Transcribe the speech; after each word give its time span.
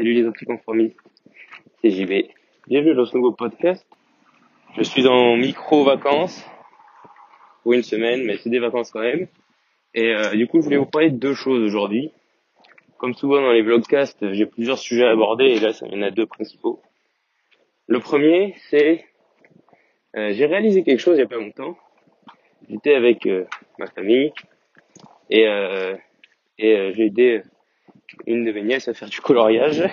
Salut 0.00 0.14
les 0.14 0.26
anticonformistes, 0.26 0.96
c'est 1.82 1.90
JB. 1.90 2.30
Bienvenue 2.66 2.94
dans 2.94 3.04
ce 3.04 3.14
nouveau 3.14 3.32
podcast. 3.32 3.86
Je 4.74 4.82
suis 4.82 5.06
en 5.06 5.36
micro-vacances 5.36 6.42
pour 7.62 7.74
une 7.74 7.82
semaine, 7.82 8.24
mais 8.24 8.38
c'est 8.38 8.48
des 8.48 8.60
vacances 8.60 8.90
quand 8.92 9.02
même. 9.02 9.26
Et 9.92 10.14
euh, 10.14 10.30
du 10.30 10.46
coup, 10.46 10.62
je 10.62 10.64
voulais 10.64 10.78
vous 10.78 10.86
parler 10.86 11.10
de 11.10 11.18
deux 11.18 11.34
choses 11.34 11.62
aujourd'hui. 11.62 12.12
Comme 12.96 13.12
souvent 13.12 13.42
dans 13.42 13.52
les 13.52 13.60
vlogcasts, 13.60 14.32
j'ai 14.32 14.46
plusieurs 14.46 14.78
sujets 14.78 15.04
à 15.04 15.10
aborder 15.10 15.44
et 15.44 15.60
là, 15.60 15.78
il 15.82 15.92
y 15.92 15.98
en 15.98 16.00
a 16.00 16.10
deux 16.10 16.24
principaux. 16.24 16.80
Le 17.86 18.00
premier, 18.00 18.54
c'est 18.70 19.04
euh, 20.16 20.32
j'ai 20.32 20.46
réalisé 20.46 20.82
quelque 20.82 21.00
chose 21.00 21.18
il 21.18 21.20
y 21.20 21.24
a 21.24 21.28
pas 21.28 21.36
longtemps. 21.36 21.76
J'étais 22.70 22.94
avec 22.94 23.26
euh, 23.26 23.44
ma 23.78 23.86
famille 23.86 24.32
et, 25.28 25.46
euh, 25.46 25.94
et 26.56 26.94
j'ai 26.94 27.04
aidé 27.04 27.42
une 28.26 28.44
de 28.44 28.52
mes 28.52 28.62
nièces 28.62 28.88
à 28.88 28.94
faire 28.94 29.08
du 29.08 29.20
coloriage. 29.20 29.84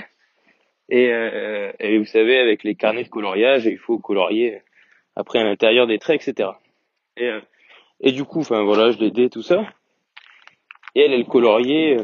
Et, 0.90 1.12
euh, 1.12 1.72
et, 1.80 1.98
vous 1.98 2.06
savez, 2.06 2.40
avec 2.40 2.64
les 2.64 2.76
carnets 2.76 3.04
de 3.04 3.10
coloriage, 3.10 3.66
il 3.66 3.78
faut 3.78 4.00
colorier 4.00 4.62
après 5.16 5.40
à 5.40 5.44
l'intérieur 5.44 5.88
des 5.88 6.00
traits, 6.00 6.28
etc. 6.28 6.52
Et, 7.18 7.26
euh, 7.26 7.42
et 8.00 8.12
du 8.12 8.24
coup, 8.24 8.40
enfin 8.40 8.64
voilà, 8.64 8.92
je 8.92 9.00
l'ai 9.00 9.08
aidé, 9.08 9.30
tout 9.30 9.42
ça. 9.42 9.66
Et 10.96 11.02
elle, 11.02 11.14
elle 11.14 11.26
coloriait, 11.26 11.98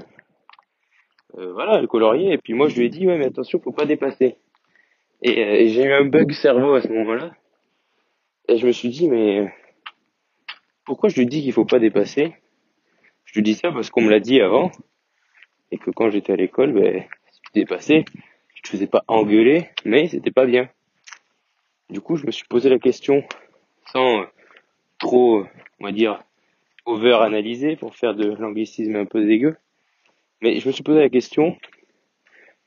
euh, 1.38 1.54
voilà, 1.54 1.80
elle 1.80 1.88
coloriait. 1.88 2.34
Et 2.34 2.38
puis 2.38 2.54
moi, 2.54 2.68
je 2.68 2.78
lui 2.78 2.88
ai 2.88 2.90
dit, 2.90 3.08
ouais, 3.08 3.18
mais 3.18 3.26
attention, 3.26 3.59
faut 3.59 3.72
pas 3.72 3.86
dépasser. 3.86 4.36
Et, 5.22 5.40
et 5.40 5.70
j'ai 5.70 5.84
eu 5.84 5.94
un 5.94 6.06
bug 6.06 6.32
cerveau 6.34 6.73
à 6.73 6.82
ce 6.82 6.90
moment-là. 6.90 7.32
Et 8.50 8.58
je 8.58 8.68
me 8.68 8.72
suis 8.73 8.90
dit, 8.90 9.08
mais 9.08 9.54
pourquoi 10.86 11.08
je 11.08 11.16
lui 11.16 11.26
dis 11.26 11.42
qu'il 11.42 11.54
faut 11.54 11.66
pas 11.66 11.80
dépasser? 11.80 12.34
Je 13.23 13.36
lui 13.36 13.44
dis 13.44 13.54
ça 13.54 13.72
parce 13.72 13.90
qu'on 13.90 14.02
me 14.02 14.09
l'a 14.09 14.20
dit 14.20 14.42
avant 14.42 14.70
et 15.73 15.80
que 15.80 15.90
quand 15.90 16.12
j'étais 16.12 16.34
à 16.34 16.36
l'école, 16.36 16.72
ben, 16.72 17.04
si 17.32 17.41
tu 17.41 17.52
dépassais, 17.55 18.05
je 18.54 18.62
te 18.62 18.68
faisais 18.68 18.86
pas 18.86 19.04
engueuler, 19.08 19.70
mais 19.86 20.08
c'était 20.08 20.30
pas 20.30 20.45
bien. 20.45 20.70
Du 21.89 22.00
coup, 22.00 22.16
je 22.16 22.28
me 22.28 22.31
suis 22.31 22.45
posé 22.45 22.70
la 22.70 22.78
question 22.78 23.23
sans 23.92 24.22
euh, 24.22 24.25
trop, 25.00 25.39
euh, 25.39 25.48
on 25.80 25.86
va 25.86 25.92
dire, 25.92 26.23
over 26.86 27.17
analyser 27.22 27.75
pour 27.75 27.95
faire 27.95 28.14
de 28.14 28.36
l'anglicisme 28.36 28.95
un 28.95 29.06
peu 29.06 29.25
dégueu. 29.25 29.58
Mais 30.42 30.59
je 30.59 30.67
me 30.67 30.72
suis 30.72 30.83
posé 30.83 31.00
la 31.00 31.09
question, 31.09 31.58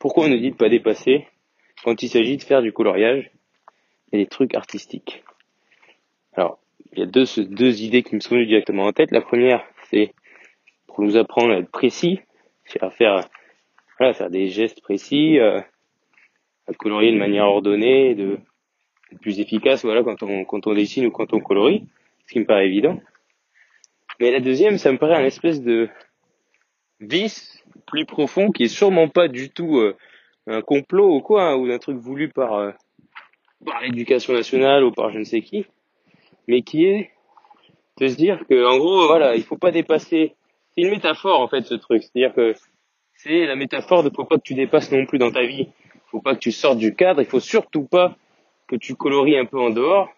pourquoi 0.00 0.24
on 0.24 0.28
ne 0.28 0.36
dit 0.36 0.50
pas 0.50 0.68
dépasser 0.68 1.28
quand 1.84 2.02
il 2.02 2.08
s'agit 2.08 2.36
de 2.38 2.42
faire 2.42 2.60
du 2.60 2.72
coloriage 2.72 3.30
et 4.10 4.16
des 4.18 4.26
trucs 4.26 4.56
artistiques? 4.56 5.22
Alors, 6.32 6.58
il 6.92 6.98
y 6.98 7.02
a 7.02 7.06
deux, 7.06 7.26
deux 7.36 7.82
idées 7.82 8.02
qui 8.02 8.16
me 8.16 8.20
sont 8.20 8.34
venues 8.34 8.46
directement 8.46 8.86
en 8.86 8.92
tête. 8.92 9.12
La 9.12 9.20
première, 9.20 9.64
c'est 9.90 10.12
pour 10.88 11.02
nous 11.02 11.16
apprendre 11.16 11.52
à 11.52 11.58
être 11.58 11.70
précis, 11.70 12.18
à 12.80 12.90
faire 12.90 13.28
voilà, 13.98 14.14
faire 14.14 14.30
des 14.30 14.48
gestes 14.48 14.82
précis, 14.82 15.38
euh, 15.38 15.60
à 16.68 16.74
colorier 16.74 17.12
de 17.12 17.18
manière 17.18 17.46
ordonnée, 17.46 18.14
de, 18.14 18.38
plus 19.20 19.40
efficace, 19.40 19.84
voilà, 19.84 20.02
quand 20.02 20.22
on 20.22 20.44
quand 20.44 20.66
on 20.66 20.74
dessine 20.74 21.06
ou 21.06 21.10
quand 21.10 21.32
on 21.32 21.40
colorie, 21.40 21.86
ce 22.26 22.32
qui 22.32 22.40
me 22.40 22.44
paraît 22.44 22.66
évident. 22.66 23.00
Mais 24.18 24.30
la 24.30 24.40
deuxième, 24.40 24.78
ça 24.78 24.90
me 24.92 24.98
paraît 24.98 25.16
un 25.16 25.24
espèce 25.24 25.62
de 25.62 25.88
vice 27.00 27.62
plus 27.86 28.04
profond 28.04 28.50
qui 28.50 28.64
est 28.64 28.68
sûrement 28.68 29.08
pas 29.08 29.28
du 29.28 29.50
tout 29.50 29.78
euh, 29.78 29.96
un 30.46 30.62
complot 30.62 31.14
ou 31.14 31.20
quoi, 31.20 31.50
hein, 31.50 31.54
ou 31.54 31.70
un 31.70 31.78
truc 31.78 31.98
voulu 31.98 32.28
par 32.28 32.54
euh, 32.54 32.72
par 33.64 33.80
l'éducation 33.82 34.34
nationale 34.34 34.84
ou 34.84 34.92
par 34.92 35.10
je 35.10 35.18
ne 35.18 35.24
sais 35.24 35.40
qui, 35.40 35.66
mais 36.48 36.62
qui 36.62 36.84
est 36.84 37.10
de 37.98 38.08
se 38.08 38.16
dire 38.16 38.40
que 38.48 38.66
en 38.66 38.78
gros, 38.78 39.06
voilà, 39.06 39.36
il 39.36 39.42
faut 39.42 39.56
pas 39.56 39.70
dépasser 39.70 40.34
c'est 40.76 40.84
une 40.84 40.90
métaphore 40.90 41.40
en 41.40 41.48
fait 41.48 41.62
ce 41.62 41.74
truc. 41.74 42.02
C'est-à-dire 42.02 42.34
que 42.34 42.54
c'est 43.14 43.46
la 43.46 43.56
métaphore 43.56 44.02
de 44.02 44.10
que 44.10 44.40
tu 44.42 44.54
dépasses 44.54 44.92
non 44.92 45.06
plus 45.06 45.18
dans 45.18 45.30
ta 45.30 45.44
vie. 45.44 45.68
Faut 46.10 46.20
pas 46.20 46.34
que 46.34 46.40
tu 46.40 46.52
sortes 46.52 46.78
du 46.78 46.94
cadre. 46.94 47.20
Il 47.20 47.26
faut 47.26 47.40
surtout 47.40 47.84
pas 47.84 48.16
que 48.68 48.76
tu 48.76 48.94
colories 48.94 49.38
un 49.38 49.44
peu 49.44 49.58
en 49.58 49.70
dehors, 49.70 50.10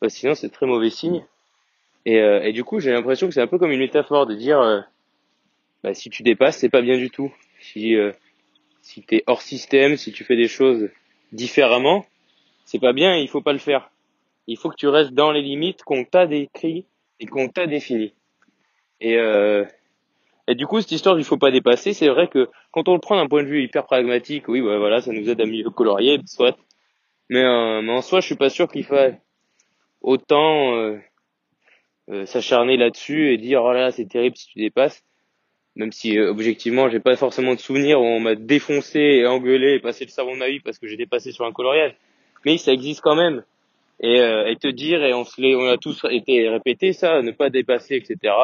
que 0.00 0.08
sinon 0.08 0.34
c'est 0.34 0.50
très 0.50 0.66
mauvais 0.66 0.90
signe. 0.90 1.24
Et, 2.06 2.18
euh, 2.18 2.42
et 2.42 2.52
du 2.52 2.64
coup 2.64 2.80
j'ai 2.80 2.92
l'impression 2.92 3.26
que 3.28 3.34
c'est 3.34 3.40
un 3.40 3.46
peu 3.46 3.58
comme 3.58 3.70
une 3.70 3.78
métaphore 3.78 4.26
de 4.26 4.34
dire 4.34 4.60
euh, 4.60 4.80
bah, 5.82 5.94
si 5.94 6.10
tu 6.10 6.22
dépasses 6.22 6.58
c'est 6.58 6.68
pas 6.68 6.82
bien 6.82 6.98
du 6.98 7.10
tout. 7.10 7.32
Si 7.60 7.96
euh, 7.96 8.12
si 8.82 9.02
t'es 9.02 9.24
hors 9.26 9.40
système, 9.40 9.96
si 9.96 10.12
tu 10.12 10.24
fais 10.24 10.36
des 10.36 10.48
choses 10.48 10.90
différemment, 11.32 12.04
c'est 12.66 12.78
pas 12.78 12.92
bien. 12.92 13.16
Et 13.16 13.22
il 13.22 13.28
faut 13.28 13.40
pas 13.40 13.54
le 13.54 13.58
faire. 13.58 13.90
Il 14.46 14.58
faut 14.58 14.68
que 14.68 14.76
tu 14.76 14.88
restes 14.88 15.14
dans 15.14 15.32
les 15.32 15.40
limites 15.40 15.82
qu'on 15.82 16.04
t'a 16.04 16.26
décrit 16.26 16.84
et 17.18 17.26
qu'on 17.26 17.48
t'a 17.48 17.66
défini. 17.66 18.12
Et, 19.00 19.16
euh, 19.16 19.64
et 20.48 20.54
du 20.54 20.66
coup, 20.66 20.80
cette 20.80 20.92
histoire 20.92 21.18
il 21.18 21.24
faut 21.24 21.38
pas 21.38 21.50
dépasser, 21.50 21.92
c'est 21.92 22.08
vrai 22.08 22.28
que 22.28 22.48
quand 22.72 22.88
on 22.88 22.94
le 22.94 23.00
prend 23.00 23.16
d'un 23.16 23.28
point 23.28 23.42
de 23.42 23.48
vue 23.48 23.62
hyper 23.62 23.84
pragmatique, 23.84 24.48
oui, 24.48 24.60
ouais, 24.60 24.78
voilà, 24.78 25.00
ça 25.00 25.12
nous 25.12 25.28
aide 25.28 25.40
à 25.40 25.46
mieux 25.46 25.68
colorier, 25.70 26.20
soit. 26.26 26.56
Mais, 27.30 27.42
euh, 27.42 27.80
mais 27.82 27.92
en 27.92 28.02
soi, 28.02 28.20
je 28.20 28.26
suis 28.26 28.34
pas 28.34 28.50
sûr 28.50 28.70
qu'il 28.70 28.84
faille 28.84 29.18
autant 30.02 30.76
euh, 30.76 30.98
euh, 32.10 32.26
s'acharner 32.26 32.76
là-dessus 32.76 33.32
et 33.32 33.38
dire 33.38 33.64
oh 33.64 33.72
là, 33.72 33.80
là 33.80 33.90
c'est 33.90 34.04
terrible 34.04 34.36
si 34.36 34.48
tu 34.48 34.58
dépasses. 34.58 35.02
Même 35.76 35.90
si 35.90 36.18
euh, 36.18 36.30
objectivement, 36.30 36.88
j'ai 36.88 37.00
pas 37.00 37.16
forcément 37.16 37.54
de 37.54 37.60
souvenirs 37.60 38.00
où 38.00 38.04
on 38.04 38.20
m'a 38.20 38.34
défoncé 38.34 39.00
et 39.00 39.26
engueulé 39.26 39.74
et 39.74 39.80
passé 39.80 40.04
le 40.04 40.10
savon 40.10 40.34
de 40.34 40.38
ma 40.38 40.48
vie 40.48 40.60
parce 40.60 40.78
que 40.78 40.86
j'ai 40.86 40.96
dépassé 40.96 41.32
sur 41.32 41.46
un 41.46 41.52
coloriage. 41.52 41.94
Mais 42.44 42.58
ça 42.58 42.72
existe 42.72 43.00
quand 43.00 43.16
même. 43.16 43.42
Et, 44.00 44.20
euh, 44.20 44.46
et 44.46 44.56
te 44.56 44.68
dire, 44.68 45.02
et 45.02 45.14
on 45.14 45.24
se 45.24 45.40
on 45.40 45.70
a 45.70 45.78
tous 45.78 46.04
été 46.10 46.48
répété 46.48 46.92
ça, 46.92 47.22
ne 47.22 47.30
pas 47.30 47.48
dépasser, 47.48 47.94
etc. 47.96 48.34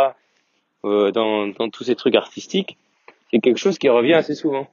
Euh, 0.85 1.11
dans, 1.11 1.49
dans 1.49 1.69
tous 1.69 1.85
ces 1.85 1.95
trucs 1.95 2.15
artistiques, 2.15 2.79
c'est 3.31 3.41
quelque 3.41 3.59
chose 3.59 3.79
qui 3.79 3.89
revient 3.91 4.15
assez 4.15 4.35
souvent. 4.35 4.67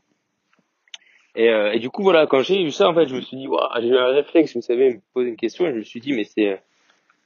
Et, 1.35 1.49
euh, 1.49 1.73
et 1.73 1.79
du 1.79 1.89
coup, 1.89 2.01
voilà, 2.01 2.27
quand 2.27 2.41
j'ai 2.41 2.61
eu 2.61 2.71
ça, 2.71 2.89
en 2.89 2.93
fait, 2.93 3.07
je 3.07 3.15
me 3.15 3.21
suis 3.21 3.35
dit, 3.35 3.47
j'ai 3.81 3.87
eu 3.87 3.97
un 3.97 4.07
réflexe, 4.07 4.55
vous 4.55 4.61
savez, 4.61 4.95
me 4.95 4.99
poser 5.13 5.29
une 5.29 5.35
question, 5.35 5.67
et 5.67 5.71
je 5.71 5.77
me 5.77 5.83
suis 5.83 5.99
dit, 5.99 6.13
mais 6.13 6.23
c'est, 6.23 6.61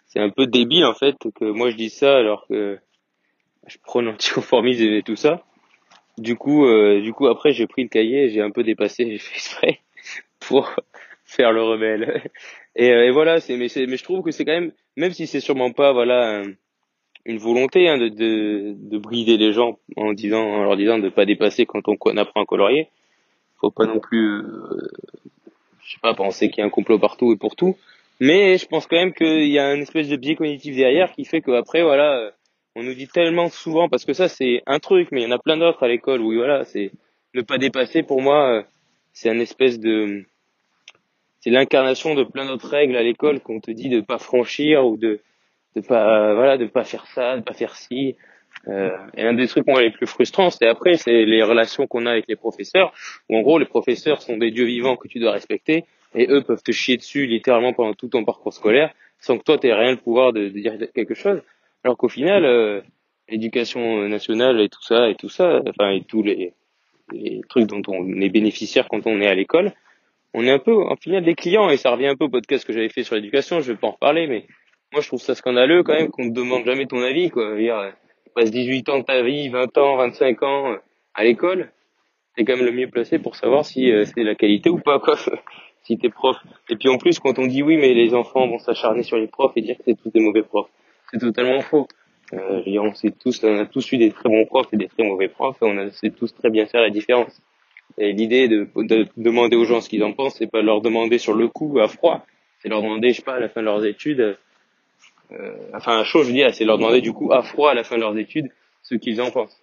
c'est 0.08 0.20
un 0.20 0.30
peu 0.30 0.48
débile, 0.48 0.86
en 0.86 0.96
fait, 0.96 1.16
que 1.36 1.46
moi 1.46 1.70
je 1.70 1.76
dis 1.76 1.90
ça 1.90 2.18
alors 2.18 2.48
que 2.48 2.80
je 3.68 3.78
prône 3.78 4.06
l'anticonformisme 4.06 4.84
et 4.84 5.04
tout 5.04 5.16
ça. 5.16 5.44
Du 6.18 6.36
coup, 6.36 6.66
euh, 6.66 7.02
du 7.02 7.14
coup, 7.14 7.28
après, 7.28 7.54
j'ai 7.54 7.68
pris 7.68 7.84
le 7.84 7.90
cahier, 7.90 8.30
j'ai 8.30 8.42
un 8.42 8.52
peu 8.52 8.64
dépassé, 8.64 9.06
j'ai 9.12 9.20
fait 9.20 9.36
exprès 9.36 9.80
pour 10.40 10.76
faire 11.24 11.52
le 11.52 11.62
rebelle. 11.62 12.24
Et, 12.76 12.88
et 12.88 13.12
voilà, 13.12 13.40
c'est, 13.40 13.56
mais, 13.58 13.68
mais 13.88 13.98
je 13.98 14.04
trouve 14.04 14.24
que 14.24 14.32
c'est 14.32 14.44
quand 14.44 14.60
même, 14.60 14.72
même 14.98 15.12
si 15.12 15.28
c'est 15.28 15.40
sûrement 15.40 15.72
pas, 15.72 15.94
voilà, 15.94 16.42
une 17.26 17.38
volonté 17.38 17.88
hein, 17.88 17.98
de, 17.98 18.10
de, 18.10 18.74
de, 18.76 18.98
brider 18.98 19.38
les 19.38 19.54
gens 19.54 19.78
en 19.96 20.14
disant 20.14 20.44
en 20.44 20.64
leur 20.64 20.78
disant 20.78 21.00
de 21.00 21.10
pas 21.10 21.26
dépasser 21.26 21.66
quand 21.66 21.82
on, 21.88 22.18
apprend 22.18 22.42
à 22.42 22.46
colorier. 22.46 22.88
Faut 23.60 23.72
pas 23.72 23.86
non 23.86 24.00
plus, 24.00 24.40
euh, 24.40 24.90
je 25.84 25.92
sais 25.94 26.00
pas, 26.02 26.14
penser 26.16 26.50
qu'il 26.50 26.60
y 26.60 26.62
a 26.64 26.66
un 26.66 26.72
complot 26.72 26.98
partout 26.98 27.32
et 27.32 27.38
pour 27.38 27.56
tout. 27.56 27.78
Mais 28.20 28.58
je 28.58 28.66
pense 28.66 28.88
quand 28.88 28.98
même 28.98 29.14
qu'il 29.14 29.48
y 29.48 29.60
a 29.60 29.68
un 29.68 29.80
espèce 29.82 30.08
de 30.08 30.16
biais 30.16 30.36
cognitif 30.36 30.76
derrière 30.76 31.12
qui 31.12 31.26
fait 31.26 31.42
qu'après 31.42 31.84
voilà, 31.84 32.18
euh, 32.18 32.32
on 32.76 32.84
nous 32.84 32.94
dit 32.94 33.08
tellement 33.08 33.50
souvent 33.50 33.90
parce 33.90 34.06
que 34.06 34.14
ça 34.14 34.28
c'est 34.28 34.64
un 34.66 34.80
truc, 34.80 35.10
mais 35.12 35.22
il 35.22 35.24
y 35.24 35.28
en 35.28 35.36
a 35.36 35.40
plein 35.40 35.58
d'autres 35.58 35.84
à 35.84 35.88
l'école 35.88 36.22
où 36.22 36.34
voilà, 36.34 36.66
c'est 36.66 36.92
ne 37.34 37.42
pas 37.42 37.58
dépasser 37.58 38.04
pour 38.04 38.22
moi, 38.22 38.52
euh, 38.52 38.64
c'est 39.14 39.30
un 39.30 39.40
espèce 39.40 39.80
de 39.80 40.26
c'est 41.40 41.50
l'incarnation 41.50 42.14
de 42.14 42.24
plein 42.24 42.46
d'autres 42.46 42.70
règles 42.70 42.96
à 42.96 43.04
l'école 43.04 43.40
qu'on 43.40 43.60
te 43.60 43.72
dit 43.72 43.90
de 43.90 44.02
pas 44.02 44.20
franchir 44.20 44.86
ou 44.86 44.98
de 44.98 45.20
de 45.76 45.82
pas 45.82 46.34
voilà 46.34 46.58
de 46.58 46.66
pas 46.66 46.84
faire 46.84 47.06
ça 47.08 47.38
de 47.38 47.42
pas 47.42 47.54
faire 47.54 47.76
ci. 47.76 48.16
Euh, 48.68 48.92
et 49.16 49.24
un 49.24 49.34
des 49.34 49.48
trucs 49.48 49.66
moi, 49.66 49.82
les 49.82 49.90
plus 49.90 50.06
frustrants 50.06 50.50
c'est 50.50 50.68
après 50.68 50.96
c'est 50.96 51.26
les 51.26 51.42
relations 51.42 51.88
qu'on 51.88 52.06
a 52.06 52.12
avec 52.12 52.26
les 52.28 52.36
professeurs 52.36 52.94
où 53.30 53.38
en 53.38 53.42
gros 53.42 53.58
les 53.58 53.66
professeurs 53.66 54.22
sont 54.22 54.38
des 54.38 54.52
dieux 54.52 54.66
vivants 54.66 54.98
que 54.98 55.08
tu 55.08 55.20
dois 55.20 55.32
respecter 55.32 55.86
et 56.14 56.28
eux 56.30 56.44
peuvent 56.44 56.62
te 56.62 56.72
chier 56.72 56.98
dessus 56.98 57.26
littéralement 57.26 57.74
pendant 57.74 57.94
tout 57.94 58.10
ton 58.10 58.24
parcours 58.24 58.54
scolaire 58.54 58.94
sans 59.20 59.38
que 59.38 59.44
toi 59.44 59.58
tu 59.58 59.68
aies 59.68 59.74
rien 59.74 59.92
le 59.92 59.98
pouvoir 59.98 60.34
de, 60.34 60.50
dire 60.50 60.74
quelque 60.94 61.16
chose. 61.16 61.42
Alors 61.84 61.98
qu'au 61.98 62.10
final 62.10 62.46
euh, 62.46 62.82
l'éducation 63.30 64.08
nationale 64.08 64.60
et 64.62 64.70
tout 64.70 64.84
ça 64.84 65.10
et 65.10 65.16
tout 65.16 65.30
ça 65.30 65.62
enfin 65.68 65.92
et 65.92 66.04
tous 66.04 66.22
les, 66.22 66.54
les 67.12 67.42
trucs 67.50 67.66
dont 67.66 67.82
on 67.88 68.22
est 68.22 68.30
bénéficiaire 68.30 68.88
quand 68.90 69.08
on 69.08 69.22
est 69.22 69.28
à 69.28 69.34
l'école 69.34 69.72
on 70.34 70.44
est 70.44 70.52
un 70.52 70.60
peu 70.60 70.76
en 70.76 70.96
final 70.96 71.24
des 71.24 71.36
clients 71.36 71.70
et 71.70 71.78
ça 71.78 71.92
revient 71.92 72.08
un 72.08 72.16
peu 72.16 72.26
au 72.26 72.30
podcast 72.30 72.66
que 72.66 72.74
j'avais 72.74 72.90
fait 72.90 73.04
sur 73.04 73.16
l'éducation 73.16 73.60
je 73.60 73.72
vais 73.72 73.78
pas 73.78 73.88
en 73.88 73.92
reparler 73.92 74.28
mais 74.28 74.46
moi 74.92 75.02
je 75.02 75.08
trouve 75.08 75.22
ça 75.22 75.36
scandaleux 75.36 75.84
quand 75.84 75.94
même 75.94 76.10
qu'on 76.10 76.30
te 76.30 76.34
demande 76.34 76.66
jamais 76.66 76.86
ton 76.86 77.02
avis 77.02 77.30
quoi. 77.30 77.56
Dire, 77.56 77.94
tu 78.26 78.32
passes 78.34 78.52
18 78.52 78.90
ans 78.90 79.00
de 79.00 79.04
ta 79.04 79.22
vie, 79.22 79.50
20 79.50 79.78
ans, 79.78 79.98
25 79.98 80.44
ans 80.44 80.72
euh, 80.72 80.78
à 81.14 81.24
l'école, 81.24 81.72
t'es 82.36 82.46
quand 82.46 82.56
même 82.56 82.66
le 82.66 82.72
mieux 82.72 82.90
placé 82.90 83.20
pour 83.20 83.36
savoir 83.36 83.66
si 83.66 83.92
euh, 83.92 84.06
c'est 84.06 84.24
la 84.24 84.36
qualité 84.36 84.70
ou 84.70 84.80
pas 84.80 85.00
quoi. 85.00 85.16
si 85.84 85.98
t'es 85.98 86.10
prof. 86.10 86.38
Et 86.70 86.76
puis 86.76 86.90
en 86.90 86.98
plus 86.98 87.20
quand 87.20 87.40
on 87.40 87.48
dit 87.48 87.64
oui 87.64 87.78
mais 87.78 87.94
les 87.94 88.14
enfants 88.14 88.48
vont 88.48 88.60
s'acharner 88.60 89.04
sur 89.04 89.18
les 89.18 89.28
profs 89.28 89.54
et 89.56 89.62
dire 89.62 89.78
que 89.78 89.84
c'est 89.86 89.96
tous 90.02 90.12
des 90.12 90.22
mauvais 90.22 90.44
profs, 90.44 90.70
c'est 91.12 91.20
totalement 91.20 91.62
faux. 91.62 91.88
Euh, 92.34 92.62
on 92.80 92.94
sait 92.94 93.12
tous, 93.12 93.44
on 93.44 93.58
a 93.58 93.66
tous 93.66 93.92
eu 93.92 93.98
des 93.98 94.12
très 94.12 94.30
bons 94.30 94.46
profs 94.46 94.74
et 94.74 94.78
des 94.78 94.88
très 94.88 95.04
mauvais 95.04 95.28
profs 95.28 95.62
et 95.62 95.66
on 95.66 95.92
sait 95.92 96.12
tous 96.12 96.34
très 96.34 96.50
bien 96.50 96.66
faire 96.66 96.82
la 96.82 96.90
différence. 96.90 97.42
Et 97.98 98.14
l'idée 98.14 98.48
de, 98.48 98.70
de, 98.76 99.08
demander 99.18 99.58
aux 99.58 99.66
gens 99.66 99.82
ce 99.82 99.90
qu'ils 99.90 100.04
en 100.04 100.14
pensent, 100.14 100.36
c'est 100.38 100.50
pas 100.50 100.62
leur 100.62 100.82
demander 100.82 101.18
sur 101.18 101.34
le 101.34 101.50
coup 101.50 101.80
à 101.80 101.90
froid, 101.90 102.26
c'est 102.60 102.70
leur 102.70 102.82
demander, 102.82 103.10
je 103.10 103.18
sais 103.18 103.22
pas, 103.22 103.36
à 103.36 103.40
la 103.40 103.50
fin 103.50 103.60
de 103.60 103.66
leurs 103.66 103.86
études, 103.86 104.38
euh, 105.34 105.56
enfin 105.74 106.04
chaud 106.04 106.24
je 106.24 106.28
veux 106.28 106.34
dire, 106.34 106.54
c'est 106.54 106.66
leur 106.66 106.78
demander 106.78 107.02
du 107.02 107.14
coup 107.14 107.32
à 107.32 107.42
froid 107.42 107.72
à 107.72 107.74
la 107.74 107.84
fin 107.84 107.96
de 107.96 108.02
leurs 108.02 108.18
études 108.18 108.50
ce 108.84 108.96
qu'ils 108.96 109.22
en 109.22 109.32
pensent. 109.32 109.62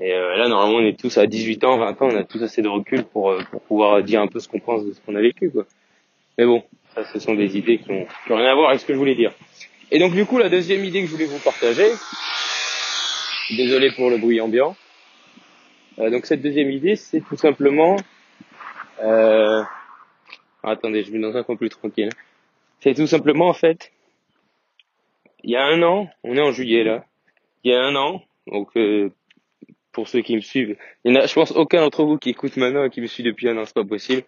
Et 0.00 0.14
euh, 0.14 0.36
là, 0.36 0.48
normalement, 0.48 0.78
on 0.78 0.86
est 0.86 0.98
tous 0.98 1.18
à 1.18 1.26
18 1.26 1.64
ans, 1.64 1.76
20 1.76 2.02
ans, 2.02 2.08
on 2.10 2.16
a 2.16 2.24
tous 2.24 2.42
assez 2.42 2.62
de 2.62 2.68
recul 2.68 3.04
pour, 3.04 3.30
euh, 3.30 3.42
pour 3.50 3.60
pouvoir 3.60 4.02
dire 4.02 4.22
un 4.22 4.28
peu 4.28 4.40
ce 4.40 4.48
qu'on 4.48 4.58
pense 4.60 4.84
de 4.84 4.92
ce 4.92 5.00
qu'on 5.00 5.14
a 5.14 5.20
vécu, 5.20 5.50
quoi. 5.50 5.66
Mais 6.38 6.46
bon, 6.46 6.62
ça, 6.94 7.04
ce 7.04 7.18
sont 7.18 7.34
des 7.34 7.58
idées 7.58 7.78
qui 7.78 7.90
ont, 7.90 8.06
qui 8.26 8.32
ont 8.32 8.36
rien 8.36 8.50
à 8.50 8.54
voir 8.54 8.70
avec 8.70 8.80
ce 8.80 8.86
que 8.86 8.94
je 8.94 8.98
voulais 8.98 9.14
dire. 9.14 9.32
Et 9.90 9.98
donc, 9.98 10.14
du 10.14 10.24
coup, 10.24 10.38
la 10.38 10.48
deuxième 10.48 10.82
idée 10.84 11.02
que 11.02 11.06
je 11.06 11.12
voulais 11.12 11.26
vous 11.26 11.38
partager, 11.38 11.90
désolé 13.56 13.90
pour 13.90 14.08
le 14.08 14.16
bruit 14.16 14.40
ambiant. 14.40 14.74
Euh, 15.98 16.08
donc, 16.08 16.24
cette 16.24 16.40
deuxième 16.40 16.70
idée, 16.70 16.96
c'est 16.96 17.20
tout 17.20 17.36
simplement, 17.36 17.96
euh, 19.02 19.62
attendez, 20.62 21.02
je 21.02 21.12
vais 21.12 21.18
dans 21.18 21.36
un 21.36 21.42
coin 21.42 21.56
plus 21.56 21.68
tranquille. 21.68 22.08
C'est 22.80 22.94
tout 22.94 23.06
simplement, 23.06 23.48
en 23.48 23.54
fait, 23.54 23.92
il 25.44 25.50
y 25.50 25.56
a 25.56 25.64
un 25.64 25.82
an, 25.82 26.08
on 26.24 26.36
est 26.36 26.40
en 26.40 26.52
juillet 26.52 26.84
là, 26.84 27.04
il 27.64 27.72
y 27.72 27.74
a 27.74 27.82
un 27.82 27.94
an, 27.96 28.22
donc 28.46 28.68
euh, 28.76 29.10
pour 29.92 30.08
ceux 30.08 30.20
qui 30.20 30.36
me 30.36 30.40
suivent. 30.40 30.76
Il 31.04 31.12
y 31.12 31.16
en 31.16 31.20
a, 31.20 31.26
je 31.26 31.34
pense, 31.34 31.52
aucun 31.52 31.80
d'entre 31.80 32.04
vous 32.04 32.18
qui 32.18 32.30
écoute 32.30 32.56
maintenant 32.56 32.84
et 32.84 32.90
qui 32.90 33.00
me 33.00 33.06
suit 33.06 33.22
depuis 33.22 33.48
un 33.48 33.56
an, 33.58 33.64
c'est 33.64 33.74
pas 33.74 33.84
possible. 33.84 34.22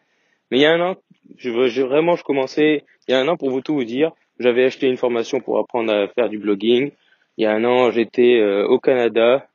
Mais 0.50 0.59
il 0.59 0.61
y 0.61 0.67
a 0.67 0.73
un 0.73 0.81
an, 0.81 0.97
je, 1.38 1.69
je, 1.69 1.82
vraiment, 1.82 2.17
je 2.17 2.25
commençais, 2.25 2.85
il 3.09 3.12
y 3.12 3.14
a 3.14 3.20
un 3.20 3.29
an, 3.29 3.37
pour 3.37 3.50
vous 3.50 3.61
tout 3.61 3.75
vous 3.75 3.85
dire, 3.85 4.12
j'avais 4.38 4.64
acheté 4.64 4.88
une 4.88 4.97
formation 4.97 5.41
pour 5.41 5.59
apprendre 5.59 5.93
à 5.93 6.09
faire 6.09 6.29
du 6.29 6.38
blogging. 6.38 6.91
Il 7.38 7.44
y 7.44 7.47
a 7.47 7.53
un 7.53 7.64
an, 7.64 7.91
j'étais 7.91 8.38
euh, 8.38 8.67
au 8.67 8.79
Canada, 8.79 9.47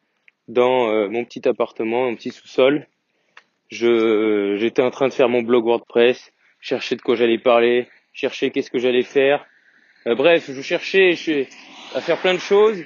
dans 0.47 0.89
euh, 0.89 1.09
mon 1.09 1.25
petit 1.25 1.47
appartement, 1.47 2.05
mon 2.05 2.15
petit 2.15 2.31
sous-sol. 2.31 2.87
Je, 3.69 4.55
j'étais 4.57 4.81
en 4.81 4.91
train 4.91 5.09
de 5.09 5.13
faire 5.13 5.29
mon 5.29 5.41
blog 5.41 5.65
WordPress, 5.65 6.31
chercher 6.61 6.95
de 6.95 7.01
quoi 7.01 7.15
j'allais 7.15 7.37
parler, 7.37 7.87
chercher 8.13 8.49
qu'est-ce 8.49 8.71
que 8.71 8.79
j'allais 8.79 9.03
faire. 9.03 9.45
Euh, 10.07 10.15
bref, 10.15 10.49
je 10.49 10.61
cherchais 10.61 11.17
à 11.93 12.01
faire 12.01 12.19
plein 12.19 12.33
de 12.33 12.39
choses. 12.39 12.79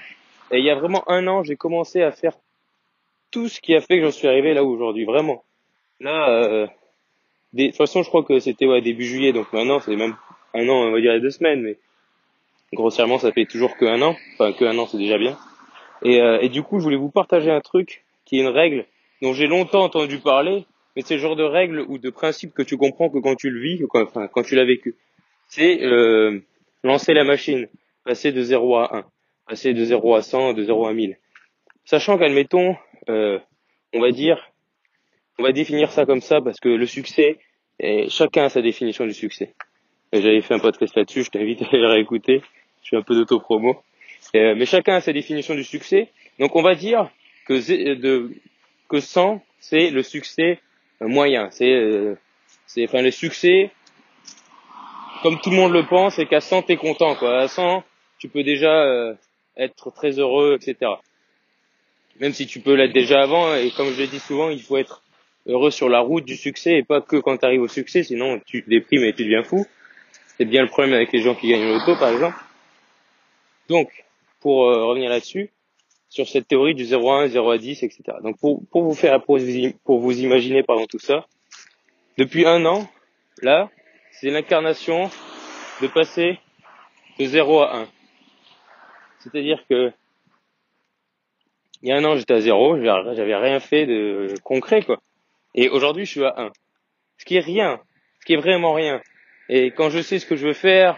Et 0.51 0.57
il 0.57 0.65
y 0.65 0.69
a 0.69 0.75
vraiment 0.75 1.03
un 1.09 1.27
an, 1.27 1.43
j'ai 1.43 1.55
commencé 1.55 2.01
à 2.01 2.11
faire 2.11 2.33
tout 3.29 3.47
ce 3.47 3.61
qui 3.61 3.75
a 3.75 3.79
fait 3.79 3.99
que 3.99 4.05
j'en 4.05 4.11
suis 4.11 4.27
arrivé 4.27 4.53
là 4.53 4.63
aujourd'hui, 4.63 5.05
vraiment. 5.05 5.43
Là, 5.99 6.29
euh, 6.29 6.67
de 7.53 7.67
toute 7.67 7.75
façon, 7.75 8.03
je 8.03 8.09
crois 8.09 8.23
que 8.23 8.39
c'était 8.39 8.65
ouais, 8.65 8.81
début 8.81 9.05
juillet, 9.05 9.31
donc 9.31 9.53
maintenant 9.53 9.79
c'est 9.79 9.95
même 9.95 10.15
un 10.53 10.67
an, 10.67 10.87
on 10.87 10.91
va 10.91 10.99
dire 10.99 11.21
deux 11.21 11.29
semaines, 11.29 11.61
mais 11.61 11.77
grossièrement, 12.73 13.19
ça 13.19 13.31
fait 13.31 13.45
toujours 13.45 13.77
que 13.77 13.85
un 13.85 14.01
an. 14.01 14.17
Enfin, 14.33 14.51
que 14.51 14.65
un 14.65 14.77
an, 14.77 14.87
c'est 14.87 14.97
déjà 14.97 15.17
bien. 15.17 15.37
Et, 16.03 16.19
euh, 16.21 16.39
et 16.41 16.49
du 16.49 16.63
coup, 16.63 16.79
je 16.79 16.83
voulais 16.83 16.97
vous 16.97 17.11
partager 17.11 17.51
un 17.51 17.61
truc 17.61 18.03
qui 18.25 18.39
est 18.39 18.41
une 18.41 18.47
règle 18.47 18.85
dont 19.21 19.33
j'ai 19.33 19.47
longtemps 19.47 19.83
entendu 19.83 20.17
parler, 20.17 20.65
mais 20.95 21.03
c'est 21.03 21.15
le 21.15 21.21
genre 21.21 21.35
de 21.35 21.43
règle 21.43 21.85
ou 21.87 21.99
de 21.99 22.09
principe 22.09 22.53
que 22.53 22.63
tu 22.63 22.75
comprends 22.75 23.09
que 23.09 23.19
quand 23.19 23.35
tu 23.35 23.51
le 23.51 23.61
vis, 23.61 23.81
quand 23.87 24.43
tu 24.43 24.55
l'as 24.55 24.65
vécu. 24.65 24.95
C'est 25.47 25.83
euh, 25.83 26.41
lancer 26.83 27.13
la 27.13 27.23
machine, 27.23 27.67
passer 28.03 28.31
de 28.31 28.41
0 28.41 28.77
à 28.77 28.97
1, 28.97 29.05
passer 29.47 29.73
de 29.73 29.83
0 29.83 30.15
à 30.15 30.21
100, 30.21 30.53
de 30.53 30.63
0 30.63 30.87
à 30.87 30.93
1000. 30.93 31.17
Sachant 31.85 32.17
qu'admettons, 32.17 32.75
euh, 33.09 33.39
on 33.93 33.99
va 33.99 34.11
dire, 34.11 34.51
on 35.39 35.43
va 35.43 35.51
définir 35.51 35.91
ça 35.91 36.05
comme 36.05 36.21
ça 36.21 36.41
parce 36.41 36.59
que 36.59 36.69
le 36.69 36.85
succès, 36.85 37.37
et 37.79 38.09
chacun 38.09 38.45
a 38.45 38.49
sa 38.49 38.61
définition 38.61 39.05
du 39.05 39.13
succès. 39.13 39.53
J'avais 40.13 40.41
fait 40.41 40.53
un 40.53 40.59
podcast 40.59 40.95
là-dessus, 40.95 41.23
je 41.23 41.29
t'invite 41.29 41.61
à 41.63 41.67
aller 41.71 41.87
réécouter. 41.87 42.41
Je 42.81 42.87
suis 42.87 42.97
un 42.97 43.01
peu 43.01 43.15
d'auto-promo. 43.15 43.81
Euh, 44.35 44.55
mais 44.55 44.65
chacun 44.65 44.95
a 44.95 45.01
sa 45.01 45.13
définition 45.13 45.55
du 45.55 45.63
succès. 45.63 46.09
Donc 46.39 46.55
on 46.55 46.61
va 46.61 46.75
dire 46.75 47.09
que, 47.47 47.93
de, 47.95 48.31
que 48.89 48.99
100, 48.99 49.41
c'est 49.59 49.89
le 49.89 50.03
succès 50.03 50.59
moyen. 50.99 51.49
C'est, 51.51 51.71
euh, 51.71 52.15
c'est, 52.67 52.83
enfin 52.85 53.01
le 53.01 53.11
succès, 53.11 53.71
comme 55.21 55.39
tout 55.39 55.49
le 55.49 55.55
monde 55.55 55.73
le 55.73 55.85
pense, 55.85 56.15
c'est 56.15 56.25
qu'à 56.25 56.41
100 56.41 56.63
t'es 56.63 56.77
content. 56.77 57.15
Quoi. 57.15 57.39
À 57.39 57.47
100, 57.47 57.83
tu 58.19 58.29
peux 58.29 58.43
déjà 58.43 58.83
euh, 58.83 59.13
être 59.57 59.91
très 59.91 60.19
heureux, 60.19 60.57
etc 60.59 60.91
même 62.21 62.33
si 62.33 62.45
tu 62.45 62.59
peux 62.59 62.75
l'être 62.75 62.93
déjà 62.93 63.21
avant. 63.21 63.55
Et 63.55 63.71
comme 63.71 63.91
je 63.91 64.01
le 64.01 64.07
dis 64.07 64.19
souvent, 64.19 64.49
il 64.49 64.61
faut 64.61 64.77
être 64.77 65.03
heureux 65.47 65.71
sur 65.71 65.89
la 65.89 65.99
route 65.99 66.23
du 66.23 66.37
succès 66.37 66.77
et 66.77 66.83
pas 66.83 67.01
que 67.01 67.17
quand 67.17 67.37
tu 67.37 67.45
arrives 67.45 67.61
au 67.61 67.67
succès, 67.67 68.03
sinon 68.03 68.39
tu 68.45 68.63
te 68.63 68.69
déprimes 68.69 69.03
et 69.03 69.13
tu 69.13 69.23
deviens 69.23 69.43
fou. 69.43 69.65
C'est 70.37 70.45
bien 70.45 70.61
le 70.61 70.69
problème 70.69 70.93
avec 70.93 71.11
les 71.11 71.21
gens 71.21 71.35
qui 71.35 71.49
gagnent 71.49 71.67
l'auto, 71.67 71.95
par 71.95 72.09
exemple. 72.09 72.37
Donc, 73.69 73.89
pour 74.39 74.69
euh, 74.69 74.85
revenir 74.85 75.09
là-dessus, 75.09 75.49
sur 76.09 76.27
cette 76.27 76.47
théorie 76.47 76.75
du 76.75 76.85
0 76.85 77.11
à 77.11 77.21
1, 77.23 77.27
0 77.27 77.51
à 77.51 77.57
10, 77.57 77.83
etc. 77.83 78.03
Donc, 78.23 78.39
pour, 78.39 78.61
pour 78.71 78.83
vous 78.83 78.93
faire, 78.93 79.21
pour 79.23 79.99
vous 79.99 80.19
imaginer, 80.19 80.63
pardon, 80.63 80.85
tout 80.85 80.99
ça, 80.99 81.25
depuis 82.17 82.45
un 82.45 82.65
an, 82.65 82.87
là, 83.41 83.69
c'est 84.11 84.29
l'incarnation 84.29 85.09
de 85.81 85.87
passer 85.87 86.39
de 87.19 87.25
0 87.25 87.61
à 87.61 87.77
1. 87.77 87.87
C'est-à-dire 89.19 89.63
que 89.69 89.91
il 91.81 91.89
y 91.89 91.91
a 91.91 91.97
un 91.97 92.03
an, 92.03 92.15
j'étais 92.15 92.35
à 92.35 92.41
zéro, 92.41 92.77
j'avais 92.79 93.35
rien 93.35 93.59
fait 93.59 93.87
de 93.87 94.35
concret, 94.43 94.83
quoi. 94.83 95.01
Et 95.55 95.67
aujourd'hui, 95.67 96.05
je 96.05 96.11
suis 96.11 96.23
à 96.23 96.33
un. 96.37 96.51
Ce 97.17 97.25
qui 97.25 97.37
est 97.37 97.41
rien, 97.41 97.79
ce 98.19 98.25
qui 98.25 98.33
est 98.33 98.37
vraiment 98.37 98.73
rien. 98.73 99.01
Et 99.49 99.71
quand 99.71 99.89
je 99.89 99.99
sais 99.99 100.19
ce 100.19 100.25
que 100.25 100.35
je 100.35 100.47
veux 100.47 100.53
faire, 100.53 100.97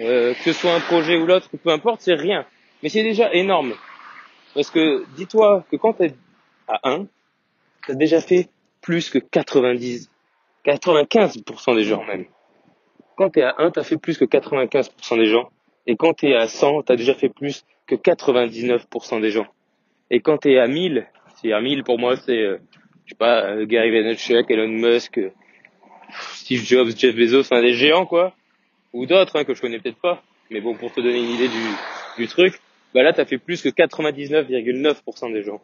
euh, 0.00 0.34
que 0.34 0.40
ce 0.40 0.52
soit 0.52 0.72
un 0.72 0.80
projet 0.80 1.16
ou 1.16 1.26
l'autre, 1.26 1.48
peu 1.62 1.70
importe, 1.70 2.00
c'est 2.00 2.14
rien. 2.14 2.46
Mais 2.82 2.88
c'est 2.88 3.02
déjà 3.02 3.32
énorme. 3.32 3.74
Parce 4.54 4.70
que 4.70 5.04
dis-toi 5.16 5.64
que 5.70 5.76
quand 5.76 5.94
tu 5.94 6.04
es 6.04 6.14
à 6.68 6.88
1, 6.88 7.06
tu 7.84 7.92
as 7.92 7.94
déjà 7.94 8.20
fait 8.20 8.48
plus 8.80 9.10
que 9.10 9.18
90, 9.18 10.10
95% 10.64 11.76
des 11.76 11.84
gens 11.84 12.04
même. 12.04 12.26
Quand 13.16 13.30
tu 13.30 13.40
es 13.40 13.42
à 13.42 13.54
1, 13.58 13.70
tu 13.70 13.80
as 13.80 13.84
fait 13.84 13.96
plus 13.96 14.18
que 14.18 14.24
95% 14.24 15.18
des 15.18 15.26
gens. 15.26 15.50
Et 15.86 15.96
quand 15.96 16.14
tu 16.14 16.28
es 16.28 16.34
à 16.34 16.46
100, 16.46 16.84
tu 16.84 16.92
as 16.92 16.96
déjà 16.96 17.14
fait 17.14 17.28
plus 17.28 17.64
que 17.86 17.94
99% 17.94 19.20
des 19.20 19.30
gens. 19.30 19.46
Et 20.10 20.20
quand 20.20 20.38
tu 20.38 20.52
es 20.52 20.58
à 20.58 20.66
1000, 20.66 21.06
c'est 21.36 21.52
à 21.52 21.60
1000 21.60 21.84
pour 21.84 21.98
moi, 21.98 22.16
c'est, 22.16 22.38
euh, 22.38 22.58
je 23.04 23.10
sais 23.10 23.18
pas, 23.18 23.44
euh, 23.44 23.66
Gary 23.66 23.90
Vaynerchuk, 23.90 24.50
Elon 24.50 24.68
Musk, 24.68 25.18
euh, 25.18 25.30
Steve 26.32 26.62
Jobs, 26.64 26.90
Jeff 26.96 27.14
Bezos, 27.14 27.40
enfin 27.40 27.60
des 27.60 27.74
géants 27.74 28.06
quoi, 28.06 28.34
ou 28.92 29.06
d'autres 29.06 29.36
hein, 29.36 29.44
que 29.44 29.54
je 29.54 29.60
connais 29.60 29.78
peut-être 29.78 30.00
pas. 30.00 30.22
Mais 30.50 30.60
bon, 30.60 30.74
pour 30.74 30.92
te 30.92 31.00
donner 31.00 31.18
une 31.18 31.30
idée 31.30 31.48
du, 31.48 32.22
du 32.22 32.26
truc, 32.28 32.60
bah 32.94 33.02
là 33.02 33.12
t'as 33.12 33.24
fait 33.24 33.38
plus 33.38 33.62
que 33.62 33.68
99,9% 33.68 35.32
des 35.32 35.42
gens. 35.42 35.60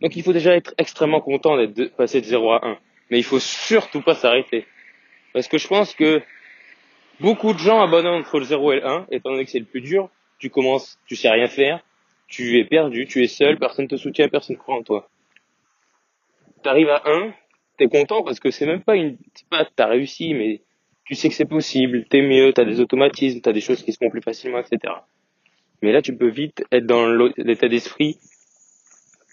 Donc 0.00 0.16
il 0.16 0.22
faut 0.22 0.32
déjà 0.32 0.56
être 0.56 0.74
extrêmement 0.78 1.20
content 1.20 1.56
d'être 1.56 1.94
passé 1.96 2.20
de 2.20 2.26
0 2.26 2.52
à 2.52 2.66
1. 2.66 2.78
Mais 3.12 3.18
il 3.18 3.24
faut 3.24 3.40
surtout 3.40 4.00
pas 4.00 4.14
s'arrêter. 4.14 4.64
Parce 5.34 5.46
que 5.46 5.58
je 5.58 5.68
pense 5.68 5.94
que 5.94 6.22
beaucoup 7.20 7.52
de 7.52 7.58
gens 7.58 7.82
abandonnent 7.82 8.22
entre 8.22 8.38
le 8.38 8.46
0 8.46 8.72
et 8.72 8.76
le 8.76 8.86
1, 8.86 9.06
étant 9.10 9.32
donné 9.32 9.44
que 9.44 9.50
c'est 9.50 9.58
le 9.58 9.66
plus 9.66 9.82
dur. 9.82 10.08
Tu 10.38 10.48
commences, 10.48 10.98
tu 11.06 11.14
sais 11.14 11.28
rien 11.28 11.46
faire, 11.46 11.84
tu 12.26 12.58
es 12.58 12.64
perdu, 12.64 13.06
tu 13.06 13.22
es 13.22 13.26
seul, 13.26 13.58
personne 13.58 13.86
te 13.86 13.96
soutient, 13.96 14.30
personne 14.30 14.56
croit 14.56 14.76
en 14.76 14.82
toi. 14.82 15.10
T'arrives 16.62 16.88
à 16.88 17.02
1, 17.04 17.34
t'es 17.76 17.86
content 17.86 18.22
parce 18.22 18.40
que 18.40 18.50
c'est 18.50 18.64
même 18.64 18.80
pas 18.80 18.96
une, 18.96 19.18
c'est 19.34 19.46
pas 19.50 19.68
t'as 19.76 19.88
réussi, 19.88 20.32
mais 20.32 20.62
tu 21.04 21.14
sais 21.14 21.28
que 21.28 21.34
c'est 21.34 21.44
possible, 21.44 22.06
t'es 22.08 22.22
mieux, 22.22 22.54
t'as 22.54 22.64
des 22.64 22.80
automatismes, 22.80 23.42
t'as 23.42 23.52
des 23.52 23.60
choses 23.60 23.82
qui 23.82 23.92
se 23.92 23.98
font 24.02 24.08
plus 24.08 24.22
facilement, 24.22 24.58
etc. 24.58 24.94
Mais 25.82 25.92
là, 25.92 26.00
tu 26.00 26.16
peux 26.16 26.30
vite 26.30 26.64
être 26.72 26.86
dans 26.86 27.06
l'état 27.36 27.68
d'esprit, 27.68 28.16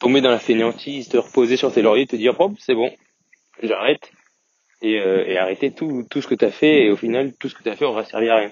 tomber 0.02 0.20
dans 0.20 0.32
la 0.32 0.40
fainéantise, 0.40 1.08
te 1.08 1.16
reposer 1.16 1.56
sur 1.56 1.72
tes 1.72 1.82
lauriers, 1.82 2.08
te 2.08 2.18
dire, 2.18 2.38
hop, 2.42 2.52
c'est 2.60 2.76
bon, 2.76 2.92
j'arrête, 3.62 4.12
et, 4.82 5.00
euh, 5.00 5.26
et 5.28 5.38
arrêter 5.38 5.72
tout, 5.72 6.06
tout 6.10 6.22
ce 6.22 6.28
que 6.28 6.36
t'as 6.36 6.52
fait, 6.52 6.86
et 6.86 6.92
au 6.92 6.96
final, 6.96 7.34
tout 7.40 7.50
ce 7.50 7.56
que 7.56 7.64
t'as 7.64 7.76
fait 7.76 7.86
aura 7.86 8.06
servi 8.06 8.30
à 8.30 8.36
rien. 8.36 8.52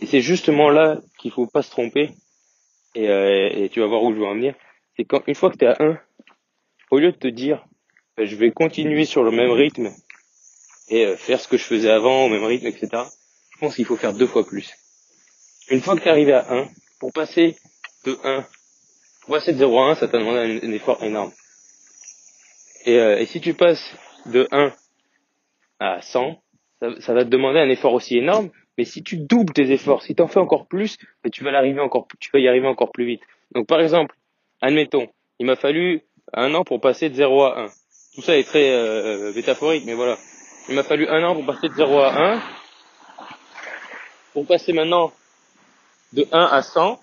Et 0.00 0.06
c'est 0.06 0.20
justement 0.20 0.70
là 0.70 1.00
qu'il 1.18 1.30
faut 1.30 1.46
pas 1.46 1.62
se 1.62 1.70
tromper, 1.70 2.10
et, 2.94 3.08
euh, 3.08 3.50
et 3.52 3.68
tu 3.68 3.80
vas 3.80 3.86
voir 3.86 4.02
où 4.02 4.12
je 4.12 4.18
veux 4.18 4.26
en 4.26 4.34
venir, 4.34 4.54
c'est 4.96 5.04
quand 5.04 5.22
une 5.26 5.34
fois 5.34 5.50
que 5.50 5.58
tu 5.58 5.64
es 5.64 5.68
à 5.68 5.76
1, 5.78 5.98
au 6.90 6.98
lieu 6.98 7.12
de 7.12 7.16
te 7.16 7.28
dire 7.28 7.64
ben, 8.16 8.26
je 8.26 8.36
vais 8.36 8.50
continuer 8.50 9.04
sur 9.04 9.22
le 9.22 9.30
même 9.30 9.50
rythme 9.50 9.90
et 10.88 11.06
euh, 11.06 11.16
faire 11.16 11.40
ce 11.40 11.48
que 11.48 11.56
je 11.56 11.64
faisais 11.64 11.90
avant 11.90 12.24
au 12.24 12.28
même 12.28 12.44
rythme, 12.44 12.66
etc., 12.66 12.88
je 13.52 13.58
pense 13.58 13.76
qu'il 13.76 13.84
faut 13.84 13.96
faire 13.96 14.12
deux 14.12 14.26
fois 14.26 14.44
plus. 14.44 14.74
Une 15.68 15.80
fois 15.80 15.94
que 15.94 16.00
tu 16.00 16.08
es 16.08 16.10
arrivé 16.10 16.32
à 16.32 16.52
1, 16.52 16.68
pour 16.98 17.12
passer 17.12 17.56
de 18.04 18.18
1, 18.24 18.46
pour 19.22 19.36
passer 19.36 19.52
de 19.52 19.58
0 19.58 19.80
à 19.80 19.90
1, 19.90 19.94
ça 19.96 20.08
t'a 20.08 20.18
demandé 20.18 20.60
un, 20.62 20.72
effort 20.72 21.02
énorme. 21.04 21.32
Et, 22.86 22.98
euh, 22.98 23.18
et, 23.18 23.26
si 23.26 23.40
tu 23.40 23.54
passes 23.54 23.94
de 24.30 24.48
1 24.52 24.72
à 25.80 26.00
100, 26.00 26.40
ça, 27.00 27.14
va 27.14 27.24
te 27.24 27.28
demander 27.28 27.60
un 27.60 27.68
effort 27.68 27.92
aussi 27.92 28.16
énorme, 28.16 28.50
mais 28.78 28.84
si 28.84 29.02
tu 29.02 29.16
doubles 29.18 29.52
tes 29.52 29.70
efforts, 29.70 30.02
si 30.02 30.14
tu 30.14 30.22
en 30.22 30.28
fais 30.28 30.40
encore 30.40 30.66
plus, 30.66 30.96
tu 31.30 31.44
vas 31.44 31.50
y 31.50 31.56
arriver 31.56 31.80
encore 31.80 32.92
plus 32.92 33.04
vite. 33.04 33.22
Donc 33.52 33.66
par 33.66 33.80
exemple, 33.80 34.14
admettons, 34.60 35.08
il 35.38 35.46
m'a 35.46 35.56
fallu 35.56 36.02
un 36.32 36.54
an 36.54 36.64
pour 36.64 36.80
passer 36.80 37.08
de 37.08 37.14
0 37.14 37.42
à 37.44 37.60
1. 37.60 37.66
Tout 38.14 38.22
ça 38.22 38.36
est 38.36 38.44
très 38.44 38.70
euh, 38.70 39.32
métaphorique, 39.34 39.84
mais 39.86 39.94
voilà. 39.94 40.16
Il 40.68 40.74
m'a 40.74 40.82
fallu 40.82 41.08
un 41.08 41.22
an 41.24 41.34
pour 41.34 41.46
passer 41.46 41.68
de 41.68 41.74
0 41.74 41.98
à 41.98 42.34
1. 42.34 42.42
Pour 44.32 44.46
passer 44.46 44.72
maintenant 44.72 45.12
de 46.12 46.26
1 46.32 46.38
à 46.38 46.62
100, 46.62 47.00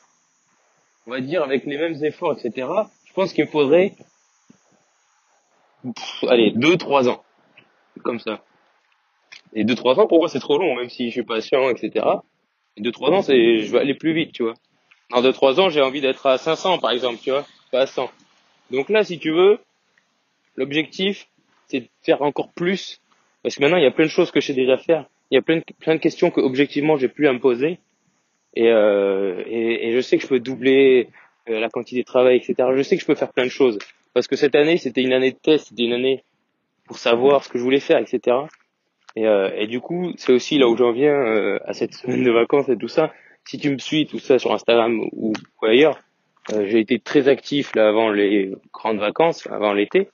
on 1.07 1.12
va 1.12 1.22
dire 1.22 1.43
avec 1.43 1.65
les 1.65 1.77
mêmes 1.77 2.03
efforts, 2.03 2.34
etc. 2.34 2.67
Je 3.05 3.13
pense 3.13 3.34
qu'il 3.34 3.46
me 3.46 3.50
faudrait, 3.50 3.93
allez, 6.27 6.51
2-3 6.51 7.10
ans. 7.10 7.24
Comme 8.03 8.20
ça. 8.20 8.44
Et 9.53 9.63
2-3 9.63 10.00
ans, 10.00 10.08
pour 10.08 10.20
moi, 10.20 10.27
c'est 10.27 10.39
trop 10.39 10.58
long, 10.58 10.75
même 10.75 10.89
si 10.89 11.08
je 11.08 11.12
suis 11.12 11.24
patient, 11.24 11.70
etc. 11.70 12.06
Et 12.75 12.82
2-3 12.82 13.13
ans, 13.13 13.22
c'est, 13.22 13.60
je 13.60 13.72
vais 13.72 13.79
aller 13.79 13.96
plus 13.96 14.13
vite, 14.13 14.32
tu 14.34 14.44
vois. 14.44 14.53
Dans 15.10 15.22
2-3 15.22 15.60
ans, 15.60 15.70
j'ai 15.70 15.82
envie 15.82 16.01
d'être 16.01 16.25
à 16.25 16.38
500, 16.38 16.79
par 16.79 16.91
exemple, 16.91 17.20
tu 17.22 17.32
vois, 17.32 17.46
pas 17.72 17.82
à 17.82 17.88
100. 17.88 18.10
Donc 18.72 18.89
là, 18.89 19.03
si 19.03 19.20
tu 19.20 19.32
veux, 19.32 19.60
l'objectif, 20.56 21.27
c'est 21.67 21.82
de 21.82 21.88
faire 22.03 22.22
encore 22.22 22.51
plus. 22.51 23.00
Parce 23.44 23.56
que 23.56 23.62
maintenant, 23.62 23.77
il 23.77 23.84
y 23.84 23.88
a 23.88 23.91
plein 23.91 24.06
de 24.06 24.10
choses 24.10 24.32
que 24.32 24.41
je 24.41 24.48
sais 24.48 24.53
déjà 24.53 24.77
faire. 24.77 25.06
Il 25.32 25.36
y 25.36 25.38
a 25.38 25.41
plein 25.41 25.58
de, 25.58 26.00
questions 26.00 26.32
que 26.32 26.41
objectivement, 26.41 26.98
j'ai 26.98 27.08
plus 27.08 27.27
à 27.27 27.34
me 27.34 27.39
poser. 27.39 27.79
Et, 28.56 28.70
euh, 28.70 29.44
et, 29.46 29.88
et, 29.88 29.94
je 29.94 30.01
sais 30.01 30.17
que 30.17 30.24
je 30.24 30.27
peux 30.27 30.39
doubler 30.39 31.10
euh, 31.50 31.60
la 31.60 31.70
quantité 31.70 32.01
de 32.01 32.06
travail, 32.06 32.38
etc. 32.38 32.70
Je 32.75 32.82
sais 32.82 32.96
que 32.96 33.01
je 33.01 33.08
peux 33.08 33.15
faire 33.15 33.32
plein 33.32 33.46
de 33.46 33.50
choses. 33.50 33.77
Parce 34.14 34.28
que 34.28 34.36
cette 34.36 34.56
année, 34.56 34.78
c'était 34.78 35.02
une 35.02 35.14
année 35.14 35.32
de 35.32 35.38
test, 35.38 35.68
c'était 35.70 35.84
une 35.84 35.94
année 35.94 36.24
pour 36.86 36.98
savoir 36.98 37.44
ce 37.44 37.50
que 37.50 37.58
je 37.58 37.64
voulais 37.64 37.80
faire, 37.80 38.00
etc. 38.00 38.38
Et, 39.16 39.28
euh, 39.28 39.50
et 39.56 39.68
du 39.68 39.82
coup, 39.82 40.14
c'est 40.18 40.32
aussi 40.32 40.58
là 40.58 40.68
où 40.68 40.78
j'en 40.78 40.92
viens 40.92 41.14
euh, 41.14 41.60
à 41.66 41.74
cette 41.74 41.94
semaine 41.94 42.24
de 42.24 42.32
vacances 42.32 42.70
et 42.70 42.78
tout 42.78 42.88
ça. 42.88 43.14
Si 43.46 43.58
tu 43.58 43.70
me 43.70 43.78
suis 43.78 44.06
tout 44.08 44.20
ça 44.20 44.40
sur 44.40 44.54
Instagram 44.54 45.00
ou, 45.12 45.34
ailleurs, 45.62 46.00
euh, 46.52 46.66
j'ai 46.68 46.80
été 46.80 47.00
très 47.00 47.28
actif 47.28 47.74
là 47.76 47.90
avant 47.90 48.10
les 48.10 48.52
grandes 48.74 49.00
vacances, 49.00 49.48
avant 49.48 49.74
l'été, 49.74 50.10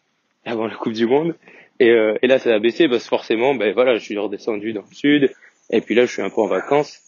avant 0.45 0.67
la 0.67 0.75
Coupe 0.75 0.93
du 0.93 1.05
Monde. 1.05 1.35
Et, 1.79 1.89
et 2.21 2.27
là, 2.27 2.39
ça 2.39 2.53
a 2.53 2.59
baissé 2.59 2.87
parce 2.87 3.03
que 3.03 3.09
forcément, 3.09 3.55
ben 3.55 3.73
voilà, 3.73 3.95
je 3.95 4.03
suis 4.03 4.17
redescendu 4.17 4.73
dans 4.73 4.83
le 4.87 4.95
sud. 4.95 5.33
Et 5.69 5.81
puis 5.81 5.95
là, 5.95 6.05
je 6.05 6.11
suis 6.11 6.21
un 6.21 6.29
peu 6.29 6.41
en 6.41 6.47
vacances. 6.47 7.01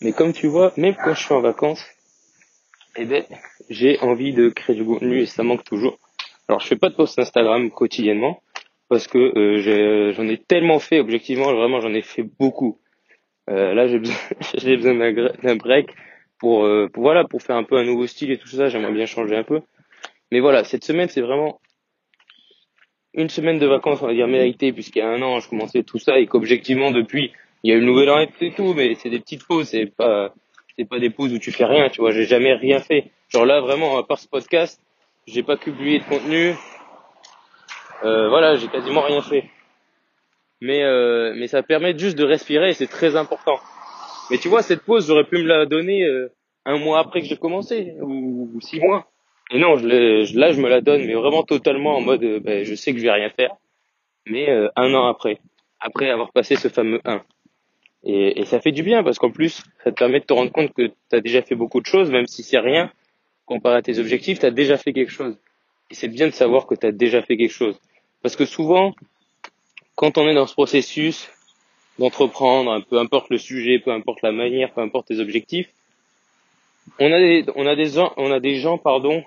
Mais 0.00 0.12
comme 0.12 0.32
tu 0.32 0.48
vois, 0.48 0.72
même 0.76 0.96
quand 0.96 1.14
je 1.14 1.22
suis 1.22 1.34
en 1.34 1.40
vacances, 1.40 1.84
eh 2.96 3.04
ben, 3.04 3.24
j'ai 3.70 3.98
envie 4.00 4.32
de 4.32 4.48
créer 4.48 4.76
du 4.76 4.84
contenu 4.84 5.20
et 5.20 5.26
ça 5.26 5.42
manque 5.42 5.64
toujours. 5.64 5.98
Alors, 6.48 6.60
je 6.60 6.66
fais 6.66 6.76
pas 6.76 6.90
de 6.90 6.94
post 6.94 7.18
Instagram 7.18 7.70
quotidiennement 7.70 8.42
parce 8.88 9.06
que 9.06 9.18
euh, 9.18 10.12
j'en 10.12 10.28
ai, 10.28 10.36
tellement 10.36 10.78
fait, 10.78 11.00
objectivement, 11.00 11.52
vraiment, 11.54 11.80
j'en 11.80 11.94
ai 11.94 12.02
fait 12.02 12.24
beaucoup. 12.38 12.78
Euh, 13.48 13.72
là, 13.72 13.86
j'ai 13.86 13.98
besoin, 13.98 14.16
j'ai 14.54 14.76
besoin 14.76 14.94
d'un 15.42 15.56
break 15.56 15.94
pour, 16.38 16.64
euh, 16.64 16.88
pour, 16.92 17.02
voilà, 17.02 17.24
pour 17.24 17.40
faire 17.40 17.56
un 17.56 17.64
peu 17.64 17.76
un 17.76 17.84
nouveau 17.84 18.06
style 18.06 18.30
et 18.30 18.38
tout 18.38 18.48
ça. 18.48 18.68
J'aimerais 18.68 18.92
bien 18.92 19.06
changer 19.06 19.36
un 19.36 19.44
peu. 19.44 19.62
Mais 20.30 20.40
voilà, 20.40 20.64
cette 20.64 20.84
semaine, 20.84 21.08
c'est 21.08 21.22
vraiment 21.22 21.60
une 23.14 23.28
semaine 23.28 23.58
de 23.58 23.66
vacances, 23.66 24.02
on 24.02 24.06
va 24.06 24.14
dire 24.14 24.28
méritée, 24.28 24.72
puisqu'il 24.72 24.98
y 24.98 25.02
a 25.02 25.08
un 25.08 25.20
an, 25.22 25.40
je 25.40 25.48
commençais 25.48 25.82
tout 25.82 25.98
ça 25.98 26.18
et 26.18 26.26
qu'objectivement, 26.26 26.90
depuis, 26.90 27.32
il 27.62 27.70
y 27.70 27.74
a 27.74 27.76
une 27.76 27.84
nouvelle 27.84 28.10
an 28.10 28.26
et 28.40 28.52
tout, 28.52 28.74
mais 28.74 28.94
c'est 28.96 29.10
des 29.10 29.20
petites 29.20 29.46
pauses, 29.46 29.68
c'est 29.68 29.86
pas, 29.86 30.34
c'est 30.76 30.88
pas 30.88 30.98
des 30.98 31.10
pauses 31.10 31.32
où 31.32 31.38
tu 31.38 31.52
fais 31.52 31.64
rien, 31.64 31.88
tu 31.88 32.00
vois, 32.00 32.12
j'ai 32.12 32.24
jamais 32.24 32.54
rien 32.54 32.80
fait. 32.80 33.10
Genre 33.28 33.44
là, 33.46 33.60
vraiment, 33.60 33.98
à 33.98 34.02
part 34.02 34.18
ce 34.18 34.28
podcast, 34.28 34.80
j'ai 35.26 35.42
pas 35.42 35.56
publié 35.56 35.98
de 35.98 36.04
contenu, 36.04 36.54
euh, 38.04 38.28
voilà, 38.28 38.56
j'ai 38.56 38.68
quasiment 38.68 39.02
rien 39.02 39.22
fait. 39.22 39.44
Mais, 40.60 40.82
euh, 40.82 41.34
mais 41.36 41.48
ça 41.48 41.62
permet 41.62 41.96
juste 41.98 42.16
de 42.16 42.24
respirer 42.24 42.72
c'est 42.72 42.86
très 42.86 43.16
important. 43.16 43.58
Mais 44.30 44.38
tu 44.38 44.48
vois, 44.48 44.62
cette 44.62 44.82
pause, 44.82 45.06
j'aurais 45.06 45.24
pu 45.24 45.38
me 45.38 45.46
la 45.46 45.66
donner 45.66 46.04
euh, 46.04 46.32
un 46.64 46.78
mois 46.78 47.00
après 47.00 47.20
que 47.20 47.26
j'ai 47.26 47.36
commencé, 47.36 47.94
ou, 48.00 48.50
ou, 48.54 48.60
six 48.60 48.80
mois. 48.80 49.06
Et 49.50 49.58
non, 49.58 49.76
je, 49.76 49.86
là, 50.38 50.52
je 50.52 50.60
me 50.60 50.68
la 50.68 50.80
donne, 50.80 51.04
mais 51.04 51.14
vraiment 51.14 51.42
totalement 51.42 51.96
en 51.96 52.00
mode, 52.00 52.22
euh, 52.24 52.40
ben, 52.40 52.64
je 52.64 52.74
sais 52.74 52.92
que 52.92 52.98
je 52.98 53.04
vais 53.04 53.12
rien 53.12 53.30
faire, 53.30 53.54
mais 54.26 54.48
euh, 54.48 54.68
un 54.76 54.94
an 54.94 55.06
après, 55.06 55.38
après 55.80 56.10
avoir 56.10 56.32
passé 56.32 56.56
ce 56.56 56.68
fameux 56.68 57.00
1. 57.04 57.22
Et, 58.04 58.40
et 58.40 58.44
ça 58.44 58.60
fait 58.60 58.72
du 58.72 58.82
bien 58.82 59.02
parce 59.02 59.18
qu'en 59.18 59.30
plus, 59.30 59.62
ça 59.84 59.92
te 59.92 59.96
permet 59.96 60.20
de 60.20 60.24
te 60.24 60.32
rendre 60.32 60.50
compte 60.50 60.72
que 60.72 60.86
tu 60.86 61.16
as 61.16 61.20
déjà 61.20 61.42
fait 61.42 61.54
beaucoup 61.54 61.80
de 61.80 61.86
choses, 61.86 62.10
même 62.10 62.26
si 62.26 62.42
c'est 62.42 62.58
rien, 62.58 62.90
comparé 63.46 63.76
à 63.76 63.82
tes 63.82 63.98
objectifs, 63.98 64.40
tu 64.40 64.46
as 64.46 64.50
déjà 64.50 64.76
fait 64.76 64.92
quelque 64.92 65.12
chose. 65.12 65.36
Et 65.90 65.94
c'est 65.94 66.08
bien 66.08 66.26
de 66.26 66.32
savoir 66.32 66.66
que 66.66 66.74
tu 66.74 66.86
as 66.86 66.92
déjà 66.92 67.22
fait 67.22 67.36
quelque 67.36 67.52
chose. 67.52 67.78
Parce 68.22 68.36
que 68.36 68.44
souvent, 68.44 68.94
quand 69.94 70.18
on 70.18 70.28
est 70.28 70.34
dans 70.34 70.46
ce 70.46 70.54
processus 70.54 71.30
d'entreprendre, 71.98 72.84
peu 72.88 72.98
importe 72.98 73.30
le 73.30 73.38
sujet, 73.38 73.78
peu 73.78 73.92
importe 73.92 74.22
la 74.22 74.32
manière, 74.32 74.72
peu 74.72 74.80
importe 74.80 75.08
tes 75.08 75.20
objectifs, 75.20 75.68
on 76.98 77.12
a 77.12 77.18
des, 77.18 77.44
on 77.54 77.66
a 77.66 77.76
des 77.76 77.86
gens, 77.86 78.12
on 78.16 78.32
a 78.32 78.40
des 78.40 78.56
gens, 78.56 78.78
pardon, 78.78 79.22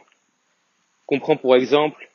qu'on 1.05 1.19
prend 1.19 1.37
pour 1.37 1.55
exemple, 1.55 2.09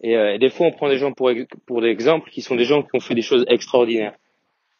et, 0.00 0.16
euh, 0.16 0.34
et, 0.34 0.38
des 0.38 0.48
fois 0.48 0.66
on 0.66 0.70
prend 0.70 0.88
des 0.88 0.98
gens 0.98 1.12
pour, 1.12 1.30
pour 1.66 1.84
exemple 1.84 2.30
qui 2.30 2.40
sont 2.40 2.54
des 2.54 2.64
gens 2.64 2.82
qui 2.82 2.90
ont 2.94 3.00
fait 3.00 3.14
des 3.14 3.22
choses 3.22 3.44
extraordinaires. 3.48 4.14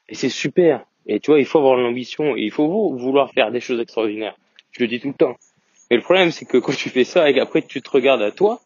Et 0.09 0.15
c'est 0.15 0.29
super. 0.29 0.87
Et 1.09 1.21
tu 1.21 1.31
vois, 1.31 1.41
il 1.41 1.47
faut 1.47 1.59
avoir 1.59 1.77
l'ambition, 1.77 2.37
il 2.37 2.51
faut 2.51 2.95
vouloir 2.95 3.33
faire 3.33 3.51
des 3.51 3.61
choses 3.61 3.81
extraordinaires. 3.81 4.37
Je 4.73 4.81
le 4.81 4.89
dis 4.89 5.01
tout 5.01 5.09
le 5.09 5.15
temps. 5.15 5.37
Mais 5.91 5.97
le 5.97 6.03
problème, 6.03 6.31
c'est 6.31 6.45
que 6.45 6.59
quand 6.59 6.75
tu 6.75 6.91
fais 6.91 7.05
ça 7.05 7.29
et 7.29 7.35
qu'après 7.35 7.63
tu 7.63 7.81
te 7.81 7.91
regardes 7.91 8.23
à 8.23 8.31
toi, 8.31 8.61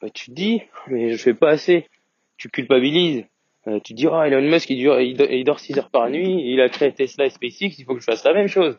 bah, 0.00 0.08
tu 0.08 0.26
te 0.26 0.30
dis, 0.30 0.62
mais 0.86 1.10
je 1.10 1.16
fais 1.16 1.34
pas 1.34 1.50
assez. 1.50 1.88
Tu 2.36 2.48
culpabilises. 2.48 3.24
Euh, 3.66 3.80
tu 3.80 3.94
te 3.94 3.98
dis, 3.98 4.06
oh, 4.06 4.22
Elon 4.22 4.42
Musk, 4.42 4.70
il, 4.70 5.44
dort 5.44 5.58
6 5.58 5.78
heures 5.78 5.90
par 5.90 6.10
nuit, 6.10 6.52
il 6.52 6.60
a 6.60 6.68
créé 6.68 6.92
Tesla 6.92 7.26
et 7.26 7.30
SpaceX, 7.30 7.78
il 7.78 7.84
faut 7.84 7.94
que 7.94 8.00
je 8.00 8.04
fasse 8.04 8.24
la 8.24 8.34
même 8.34 8.48
chose. 8.48 8.78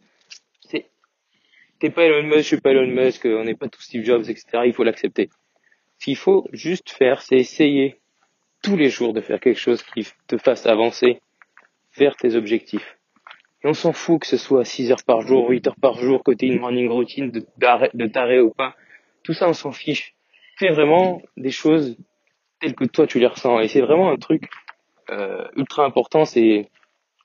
T'es 1.80 1.90
pas 1.90 2.04
Elon 2.04 2.24
Musk, 2.24 2.38
je 2.38 2.48
suis 2.48 2.62
pas 2.62 2.72
Elon 2.72 2.88
Musk, 2.88 3.26
on 3.26 3.44
n'est 3.44 3.56
pas 3.56 3.68
tous 3.68 3.82
Steve 3.82 4.06
Jobs, 4.06 4.30
etc. 4.30 4.62
Il 4.66 4.74
faut 4.74 4.84
l'accepter. 4.84 5.30
Ce 6.00 6.06
qu'il 6.06 6.16
faut 6.16 6.48
juste 6.54 6.90
faire, 6.90 7.22
c'est 7.22 7.36
essayer 7.36 7.98
tous 8.62 8.78
les 8.78 8.90
jours 8.90 9.14
de 9.14 9.20
faire 9.20 9.42
quelque 9.42 9.60
chose 9.60 9.84
qui 9.84 10.08
te 10.28 10.38
fasse 10.38 10.66
avancer 10.66 11.20
vers 11.98 12.16
tes 12.16 12.36
objectifs. 12.36 12.98
Et 13.64 13.68
on 13.68 13.74
s'en 13.74 13.94
fout 13.94 14.22
que 14.22 14.28
ce 14.28 14.38
soit 14.38 14.64
6 14.64 14.92
heures 14.92 15.04
par 15.06 15.22
jour, 15.22 15.50
8 15.50 15.68
heures 15.68 15.80
par 15.82 15.96
jour, 15.96 16.24
côté 16.24 16.48
une 16.48 16.60
morning 16.60 16.90
routine 16.90 17.32
de, 17.32 17.46
de 17.94 18.08
taré 18.08 18.40
ou 18.40 18.52
pas. 18.52 18.76
Tout 19.24 19.34
ça, 19.34 19.50
on 19.50 19.54
s'en 19.54 19.72
fiche. 19.72 20.14
Fais 20.58 20.70
vraiment 20.70 21.22
des 21.36 21.52
choses 21.52 21.98
telles 22.60 22.76
que 22.76 22.86
toi 22.86 23.08
tu 23.08 23.20
les 23.20 23.28
ressens. 23.28 23.60
Et 23.60 23.68
c'est 23.68 23.82
vraiment 23.82 24.12
un 24.12 24.18
truc 24.18 24.50
euh, 25.10 25.48
ultra 25.56 25.86
important, 25.86 26.26
c'est 26.26 26.70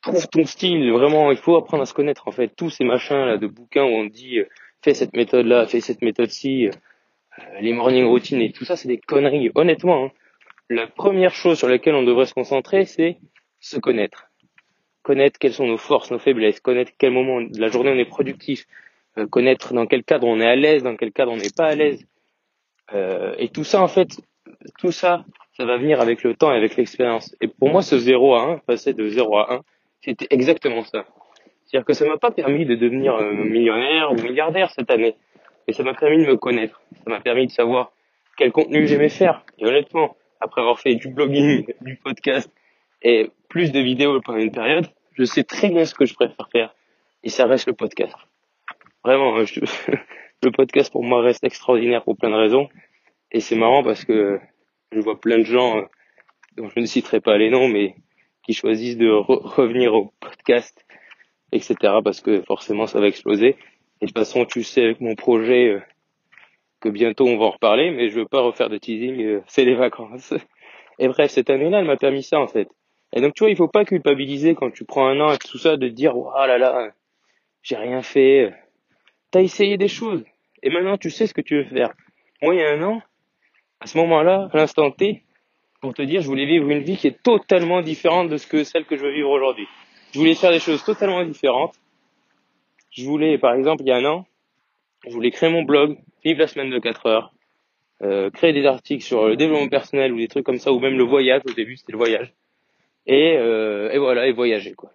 trouve 0.02 0.26
ton 0.28 0.44
style. 0.44 0.90
Vraiment, 0.92 1.30
il 1.30 1.36
faut 1.36 1.56
apprendre 1.56 1.82
à 1.82 1.86
se 1.86 1.94
connaître 1.94 2.26
en 2.26 2.32
fait. 2.32 2.48
Tous 2.56 2.70
ces 2.70 2.84
machins 2.84 3.26
là 3.26 3.36
de 3.36 3.46
bouquins 3.46 3.84
où 3.84 3.88
on 3.88 4.04
dit 4.04 4.38
euh, 4.38 4.48
fais 4.82 4.94
cette 4.94 5.14
méthode 5.14 5.46
là, 5.46 5.66
fais 5.66 5.80
cette 5.80 6.02
méthode 6.02 6.30
ci, 6.30 6.68
euh, 6.68 6.70
les 7.60 7.72
morning 7.72 8.04
routines 8.06 8.40
et 8.40 8.52
tout 8.52 8.64
ça, 8.64 8.76
c'est 8.76 8.88
des 8.88 8.98
conneries. 8.98 9.50
Honnêtement, 9.54 10.06
hein, 10.06 10.10
la 10.68 10.86
première 10.86 11.34
chose 11.34 11.58
sur 11.58 11.68
laquelle 11.68 11.94
on 11.94 12.02
devrait 12.02 12.26
se 12.26 12.34
concentrer, 12.34 12.84
c'est 12.84 13.18
se 13.60 13.78
connaître 13.78 14.29
connaître 15.02 15.38
quelles 15.38 15.52
sont 15.52 15.66
nos 15.66 15.78
forces, 15.78 16.10
nos 16.10 16.18
faiblesses, 16.18 16.60
connaître 16.60 16.92
quel 16.98 17.12
moment 17.12 17.40
de 17.40 17.60
la 17.60 17.68
journée 17.68 17.90
on 17.90 17.98
est 17.98 18.04
productif, 18.04 18.66
euh, 19.18 19.26
connaître 19.26 19.72
dans 19.74 19.86
quel 19.86 20.04
cadre 20.04 20.26
on 20.26 20.40
est 20.40 20.46
à 20.46 20.56
l'aise, 20.56 20.82
dans 20.82 20.96
quel 20.96 21.12
cadre 21.12 21.32
on 21.32 21.36
n'est 21.36 21.54
pas 21.54 21.66
à 21.66 21.74
l'aise. 21.74 22.04
Euh, 22.92 23.34
et 23.38 23.48
tout 23.48 23.64
ça, 23.64 23.82
en 23.82 23.88
fait, 23.88 24.20
tout 24.78 24.92
ça, 24.92 25.24
ça 25.56 25.64
va 25.64 25.76
venir 25.78 26.00
avec 26.00 26.22
le 26.22 26.34
temps 26.34 26.52
et 26.52 26.56
avec 26.56 26.76
l'expérience. 26.76 27.34
Et 27.40 27.48
pour 27.48 27.70
moi, 27.70 27.82
ce 27.82 27.98
0 27.98 28.34
à 28.34 28.42
1, 28.42 28.58
passer 28.58 28.94
de 28.94 29.08
0 29.08 29.38
à 29.38 29.54
1, 29.54 29.60
c'était 30.02 30.26
exactement 30.30 30.82
ça. 30.84 31.04
C'est-à-dire 31.64 31.86
que 31.86 31.92
ça 31.92 32.06
m'a 32.06 32.16
pas 32.16 32.30
permis 32.30 32.66
de 32.66 32.74
devenir 32.74 33.14
euh, 33.14 33.32
millionnaire 33.32 34.10
ou 34.12 34.16
milliardaire 34.16 34.70
cette 34.70 34.90
année, 34.90 35.14
mais 35.66 35.72
ça 35.72 35.82
m'a 35.82 35.94
permis 35.94 36.24
de 36.24 36.26
me 36.26 36.36
connaître. 36.36 36.80
Ça 37.04 37.10
m'a 37.10 37.20
permis 37.20 37.46
de 37.46 37.52
savoir 37.52 37.92
quel 38.36 38.50
contenu 38.52 38.86
j'aimais 38.86 39.08
faire. 39.08 39.44
Et 39.58 39.66
honnêtement, 39.66 40.16
après 40.40 40.62
avoir 40.62 40.80
fait 40.80 40.94
du 40.94 41.08
blogging, 41.08 41.66
du 41.80 41.96
podcast 41.96 42.50
et 43.02 43.30
plus 43.48 43.72
de 43.72 43.80
vidéos 43.80 44.20
pendant 44.20 44.38
une 44.38 44.52
période, 44.52 44.86
je 45.12 45.24
sais 45.24 45.44
très 45.44 45.68
bien 45.68 45.84
ce 45.84 45.94
que 45.94 46.06
je 46.06 46.14
préfère 46.14 46.48
faire. 46.50 46.74
Et 47.22 47.28
ça 47.28 47.46
reste 47.46 47.66
le 47.66 47.74
podcast. 47.74 48.14
Vraiment, 49.04 49.36
hein, 49.38 49.44
le 50.42 50.50
podcast 50.50 50.90
pour 50.92 51.04
moi 51.04 51.22
reste 51.22 51.44
extraordinaire 51.44 52.02
pour 52.02 52.16
plein 52.16 52.30
de 52.30 52.34
raisons. 52.34 52.68
Et 53.32 53.40
c'est 53.40 53.56
marrant 53.56 53.82
parce 53.82 54.04
que 54.04 54.40
je 54.92 55.00
vois 55.00 55.20
plein 55.20 55.38
de 55.38 55.44
gens 55.44 55.78
euh, 55.78 55.82
dont 56.56 56.68
je 56.68 56.80
ne 56.80 56.86
citerai 56.86 57.20
pas 57.20 57.36
les 57.36 57.50
noms, 57.50 57.68
mais 57.68 57.94
qui 58.44 58.54
choisissent 58.54 58.96
de 58.96 59.10
revenir 59.10 59.94
au 59.94 60.12
podcast, 60.20 60.84
etc. 61.52 61.76
Parce 62.02 62.20
que 62.20 62.42
forcément 62.42 62.86
ça 62.86 63.00
va 63.00 63.06
exploser. 63.06 63.56
Et 64.00 64.06
de 64.06 64.10
toute 64.10 64.18
façon, 64.18 64.46
tu 64.46 64.62
sais 64.62 64.82
avec 64.82 65.00
mon 65.00 65.14
projet 65.14 65.68
euh, 65.68 65.80
que 66.80 66.88
bientôt 66.88 67.26
on 67.26 67.38
va 67.38 67.46
en 67.46 67.50
reparler, 67.50 67.90
mais 67.90 68.08
je 68.08 68.20
veux 68.20 68.26
pas 68.26 68.40
refaire 68.40 68.70
de 68.70 68.78
teasing, 68.78 69.22
euh, 69.22 69.40
c'est 69.46 69.64
les 69.64 69.74
vacances. 69.74 70.34
Et 70.98 71.08
bref, 71.08 71.30
cette 71.30 71.50
année-là, 71.50 71.80
elle 71.80 71.86
m'a 71.86 71.96
permis 71.96 72.22
ça 72.22 72.40
en 72.40 72.46
fait. 72.46 72.68
Et 73.12 73.20
donc, 73.20 73.34
tu 73.34 73.42
vois, 73.42 73.50
il 73.50 73.56
faut 73.56 73.68
pas 73.68 73.84
culpabiliser 73.84 74.54
quand 74.54 74.70
tu 74.70 74.84
prends 74.84 75.08
un 75.08 75.20
an 75.20 75.32
et 75.32 75.38
tout 75.38 75.58
ça 75.58 75.76
de 75.76 75.88
dire, 75.88 76.16
oh 76.16 76.32
là 76.34 76.58
là, 76.58 76.92
j'ai 77.62 77.76
rien 77.76 78.02
fait. 78.02 78.52
T'as 79.30 79.40
essayé 79.40 79.76
des 79.76 79.88
choses. 79.88 80.24
Et 80.62 80.70
maintenant, 80.70 80.96
tu 80.96 81.10
sais 81.10 81.26
ce 81.26 81.34
que 81.34 81.40
tu 81.40 81.56
veux 81.56 81.64
faire. 81.64 81.92
Moi, 82.42 82.54
il 82.54 82.60
y 82.60 82.64
a 82.64 82.72
un 82.72 82.82
an, 82.82 83.02
à 83.80 83.86
ce 83.86 83.98
moment-là, 83.98 84.48
à 84.52 84.56
l'instant 84.56 84.90
T, 84.90 85.24
pour 85.80 85.94
te 85.94 86.02
dire, 86.02 86.20
je 86.20 86.26
voulais 86.26 86.46
vivre 86.46 86.68
une 86.68 86.82
vie 86.82 86.96
qui 86.96 87.08
est 87.08 87.22
totalement 87.22 87.80
différente 87.80 88.28
de 88.28 88.36
ce 88.36 88.46
que 88.46 88.64
celle 88.64 88.84
que 88.84 88.96
je 88.96 89.02
veux 89.02 89.12
vivre 89.12 89.30
aujourd'hui. 89.30 89.66
Je 90.12 90.18
voulais 90.18 90.34
faire 90.34 90.52
des 90.52 90.58
choses 90.60 90.84
totalement 90.84 91.24
différentes. 91.24 91.74
Je 92.90 93.04
voulais, 93.04 93.38
par 93.38 93.54
exemple, 93.54 93.82
il 93.82 93.88
y 93.88 93.92
a 93.92 93.96
un 93.96 94.04
an, 94.04 94.26
je 95.06 95.12
voulais 95.12 95.30
créer 95.30 95.50
mon 95.50 95.62
blog, 95.62 95.98
vivre 96.24 96.40
la 96.40 96.46
semaine 96.46 96.70
de 96.70 96.78
4 96.78 97.06
heures, 97.06 97.32
euh, 98.02 98.30
créer 98.30 98.52
des 98.52 98.66
articles 98.66 99.04
sur 99.04 99.26
le 99.26 99.36
développement 99.36 99.68
personnel 99.68 100.12
ou 100.12 100.18
des 100.18 100.28
trucs 100.28 100.44
comme 100.44 100.58
ça, 100.58 100.72
ou 100.72 100.80
même 100.80 100.98
le 100.98 101.04
voyage. 101.04 101.42
Au 101.46 101.52
début, 101.52 101.76
c'était 101.76 101.92
le 101.92 101.98
voyage 101.98 102.34
et, 103.06 103.36
euh, 103.36 103.90
et 103.90 103.98
voilà, 103.98 104.26
et 104.26 104.32
voyager 104.32 104.74
quoi. 104.74 104.90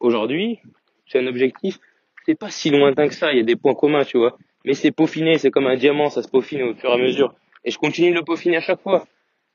Aujourd'hui, 0.00 0.58
c'est 1.06 1.18
un 1.18 1.26
objectif, 1.26 1.78
c'est 2.24 2.38
pas 2.38 2.50
si 2.50 2.70
lointain 2.70 3.08
que 3.08 3.14
ça, 3.14 3.32
il 3.32 3.38
y 3.38 3.40
a 3.40 3.44
des 3.44 3.56
points 3.56 3.74
communs, 3.74 4.04
tu 4.04 4.18
vois. 4.18 4.36
Mais 4.64 4.74
c'est 4.74 4.90
peaufiné, 4.90 5.38
c'est 5.38 5.50
comme 5.50 5.66
un 5.66 5.76
diamant, 5.76 6.10
ça 6.10 6.22
se 6.22 6.28
peaufine 6.28 6.62
au 6.62 6.74
fur 6.74 6.90
et 6.90 6.94
à 6.94 6.96
mesure. 6.96 7.34
Et 7.64 7.70
je 7.70 7.78
continue 7.78 8.10
de 8.10 8.16
le 8.16 8.24
peaufiner 8.24 8.56
à 8.56 8.60
chaque 8.60 8.80
fois. 8.80 9.06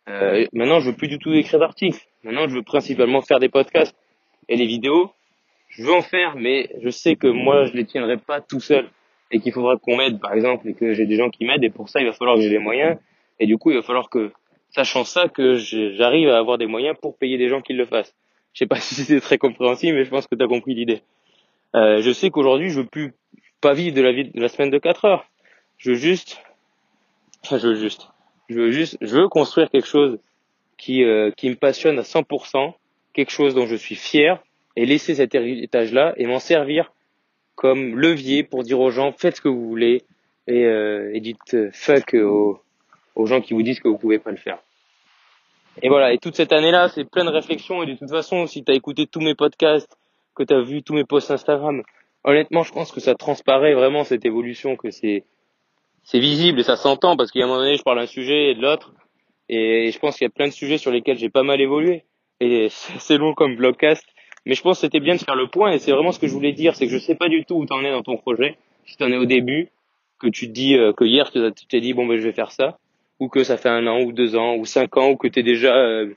Euh, 0.07 0.45
maintenant, 0.53 0.79
je 0.79 0.89
veux 0.89 0.95
plus 0.95 1.07
du 1.07 1.17
tout 1.17 1.33
écrire 1.33 1.59
d'articles. 1.59 1.99
Maintenant, 2.23 2.47
je 2.47 2.55
veux 2.55 2.63
principalement 2.63 3.21
faire 3.21 3.39
des 3.39 3.49
podcasts 3.49 3.95
et 4.49 4.55
les 4.55 4.65
vidéos. 4.65 5.11
Je 5.69 5.83
veux 5.83 5.93
en 5.93 6.01
faire, 6.01 6.35
mais 6.35 6.69
je 6.81 6.89
sais 6.89 7.15
que 7.15 7.27
moi, 7.27 7.65
je 7.65 7.73
les 7.73 7.85
tiendrai 7.85 8.17
pas 8.17 8.41
tout 8.41 8.59
seul. 8.59 8.89
et 9.31 9.39
qu'il 9.39 9.51
faudra 9.51 9.75
qu'on 9.77 9.97
m'aide, 9.97 10.19
par 10.19 10.33
exemple, 10.33 10.69
et 10.69 10.73
que 10.75 10.93
j'ai 10.93 11.07
des 11.07 11.15
gens 11.15 11.29
qui 11.29 11.45
m'aident, 11.45 11.63
et 11.63 11.71
pour 11.71 11.89
ça, 11.89 11.99
il 11.99 12.05
va 12.05 12.13
falloir 12.13 12.35
que 12.35 12.43
j'ai 12.43 12.49
des 12.49 12.59
moyens, 12.59 12.97
et 13.39 13.47
du 13.47 13.57
coup, 13.57 13.71
il 13.71 13.75
va 13.75 13.81
falloir 13.81 14.09
que, 14.09 14.31
sachant 14.75 15.05
ça, 15.05 15.29
que 15.29 15.55
j'arrive 15.55 16.27
à 16.29 16.37
avoir 16.37 16.57
des 16.57 16.67
moyens 16.67 16.97
pour 17.01 17.17
payer 17.17 17.37
des 17.37 17.47
gens 17.47 17.61
qui 17.61 17.73
le 17.73 17.85
fassent. 17.85 18.13
Je 18.53 18.59
sais 18.59 18.65
pas 18.67 18.75
si 18.79 18.95
c'est 18.95 19.21
très 19.21 19.37
compréhensible, 19.37 19.97
mais 19.97 20.03
je 20.03 20.09
pense 20.09 20.27
que 20.27 20.35
tu 20.35 20.43
as 20.43 20.47
compris 20.47 20.75
l'idée. 20.75 21.01
Euh, 21.75 22.01
je 22.01 22.11
sais 22.11 22.29
qu'aujourd'hui, 22.29 22.69
je 22.69 22.81
veux 22.81 22.85
plus 22.85 23.13
pas 23.61 23.73
vivre 23.73 23.95
de 23.95 24.01
la 24.01 24.11
vie 24.11 24.25
de 24.25 24.41
la 24.41 24.49
semaine 24.49 24.69
de 24.69 24.77
4 24.77 25.05
heures. 25.05 25.25
Je 25.77 25.91
veux 25.91 25.95
juste, 25.95 26.41
enfin, 27.43 27.57
je 27.57 27.69
veux 27.69 27.75
juste, 27.75 28.09
je 28.49 28.55
veux 28.55 28.71
juste, 28.71 28.97
je 28.99 29.17
veux 29.17 29.29
construire 29.29 29.69
quelque 29.69 29.87
chose 29.87 30.19
qui, 30.77 31.03
euh, 31.03 31.31
qui 31.31 31.49
me 31.49 31.55
passionne 31.55 31.97
à 31.97 32.03
100%, 32.03 32.73
quelque 33.13 33.31
chose 33.31 33.55
dont 33.55 33.65
je 33.65 33.75
suis 33.75 33.95
fier, 33.95 34.43
et 34.75 34.85
laisser 34.85 35.15
cet 35.15 35.35
héritage-là 35.35 36.13
et 36.17 36.27
m'en 36.27 36.39
servir 36.39 36.91
comme 37.55 37.97
levier 37.97 38.43
pour 38.43 38.63
dire 38.63 38.79
aux 38.81 38.91
gens 38.91 39.13
faites 39.13 39.37
ce 39.37 39.41
que 39.41 39.47
vous 39.47 39.69
voulez 39.69 40.03
et, 40.47 40.65
euh, 40.65 41.11
et 41.13 41.21
dites 41.21 41.53
euh, 41.53 41.69
fuck 41.71 42.13
aux, 42.13 42.59
aux 43.15 43.25
gens 43.25 43.39
qui 43.39 43.53
vous 43.53 43.63
disent 43.63 43.79
que 43.79 43.87
vous 43.87 43.97
pouvez 43.97 44.19
pas 44.19 44.31
le 44.31 44.37
faire. 44.37 44.59
Et 45.81 45.89
voilà, 45.89 46.13
et 46.13 46.17
toute 46.17 46.35
cette 46.35 46.53
année-là, 46.53 46.89
c'est 46.89 47.03
plein 47.03 47.25
de 47.25 47.29
réflexions 47.29 47.83
et 47.83 47.85
de 47.85 47.95
toute 47.95 48.09
façon, 48.09 48.47
si 48.47 48.63
tu 48.63 48.71
as 48.71 48.75
écouté 48.75 49.07
tous 49.07 49.19
mes 49.19 49.35
podcasts, 49.35 49.97
que 50.35 50.43
tu 50.43 50.53
as 50.53 50.61
vu 50.61 50.83
tous 50.83 50.93
mes 50.93 51.03
posts 51.03 51.31
Instagram, 51.31 51.83
honnêtement, 52.23 52.63
je 52.63 52.71
pense 52.71 52.91
que 52.91 52.99
ça 52.99 53.15
transparaît 53.15 53.73
vraiment 53.73 54.03
cette 54.03 54.25
évolution, 54.25 54.75
que 54.75 54.91
c'est 54.91 55.23
c'est 56.03 56.19
visible 56.19 56.59
et 56.59 56.63
ça 56.63 56.75
s'entend 56.75 57.17
parce 57.17 57.31
qu'à 57.31 57.43
un 57.43 57.47
moment 57.47 57.59
donné, 57.59 57.77
je 57.77 57.83
parle 57.83 57.99
d'un 57.99 58.05
sujet 58.05 58.51
et 58.51 58.55
de 58.55 58.61
l'autre. 58.61 58.93
Et 59.49 59.91
je 59.91 59.99
pense 59.99 60.17
qu'il 60.17 60.25
y 60.25 60.27
a 60.27 60.29
plein 60.29 60.47
de 60.47 60.53
sujets 60.53 60.77
sur 60.77 60.91
lesquels 60.91 61.17
j'ai 61.17 61.29
pas 61.29 61.43
mal 61.43 61.59
évolué. 61.59 62.03
Et 62.39 62.67
c'est 62.99 63.17
long 63.17 63.33
comme 63.33 63.55
blogcast. 63.55 64.05
Mais 64.45 64.53
je 64.53 64.61
pense 64.61 64.77
que 64.77 64.81
c'était 64.81 64.99
bien 64.99 65.15
de 65.15 65.19
faire 65.19 65.35
le 65.35 65.47
point 65.47 65.71
et 65.71 65.79
c'est 65.79 65.91
vraiment 65.91 66.11
ce 66.11 66.19
que 66.19 66.27
je 66.27 66.33
voulais 66.33 66.51
dire, 66.51 66.75
c'est 66.75 66.85
que 66.85 66.93
je 66.93 66.99
sais 66.99 67.15
pas 67.15 67.29
du 67.29 67.45
tout 67.45 67.55
où 67.55 67.65
t'en 67.65 67.83
es 67.83 67.91
dans 67.91 68.03
ton 68.03 68.17
projet. 68.17 68.57
Si 68.85 68.95
t'en 68.95 69.11
es 69.11 69.17
au 69.17 69.25
début, 69.25 69.69
que 70.19 70.27
tu 70.27 70.47
te 70.47 70.51
dis 70.51 70.75
euh, 70.75 70.93
que 70.93 71.03
hier 71.03 71.31
tu 71.31 71.65
t'es 71.67 71.81
dit 71.81 71.93
bon 71.93 72.05
ben 72.05 72.17
je 72.17 72.23
vais 72.23 72.31
faire 72.31 72.51
ça, 72.51 72.77
ou 73.19 73.29
que 73.29 73.43
ça 73.43 73.57
fait 73.57 73.69
un 73.69 73.87
an 73.87 74.01
ou 74.01 74.11
deux 74.11 74.35
ans 74.35 74.55
ou 74.55 74.65
cinq 74.65 74.97
ans 74.97 75.09
ou 75.09 75.15
que 75.17 75.27
t'es 75.27 75.43
déjà 75.43 75.75
euh, 75.75 76.13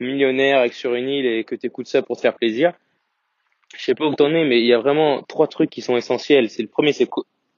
millionnaire 0.00 0.58
avec 0.58 0.74
sur 0.74 0.94
une 0.94 1.08
île 1.08 1.26
et 1.26 1.44
que 1.44 1.54
t'écoutes 1.54 1.86
ça 1.86 2.02
pour 2.02 2.16
te 2.16 2.22
faire 2.22 2.34
plaisir. 2.34 2.72
Je 3.76 3.84
sais 3.84 3.94
pas 3.94 4.06
où 4.06 4.14
t'en 4.14 4.34
es, 4.34 4.44
mais 4.44 4.60
il 4.60 4.66
y 4.66 4.72
a 4.72 4.78
vraiment 4.78 5.22
trois 5.22 5.46
trucs 5.46 5.70
qui 5.70 5.80
sont 5.80 5.96
essentiels. 5.96 6.50
C'est 6.50 6.62
le 6.62 6.68
premier, 6.68 6.92
c'est 6.92 7.08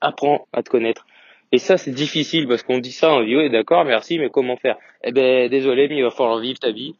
apprends 0.00 0.46
à 0.52 0.62
te 0.62 0.68
connaître. 0.68 1.06
Et 1.52 1.58
ça, 1.58 1.76
c'est 1.76 1.90
difficile 1.90 2.48
parce 2.48 2.62
qu'on 2.62 2.78
dit 2.78 2.92
ça, 2.92 3.14
on 3.14 3.24
dit 3.24 3.36
oui, 3.36 3.50
d'accord, 3.50 3.84
merci, 3.84 4.18
mais 4.18 4.30
comment 4.30 4.56
faire? 4.56 4.76
Eh 5.04 5.12
ben, 5.12 5.48
désolé, 5.48 5.88
mais 5.88 5.96
il 5.96 6.02
va 6.02 6.10
falloir 6.10 6.38
vivre 6.38 6.58
ta 6.58 6.70
vie 6.70 6.94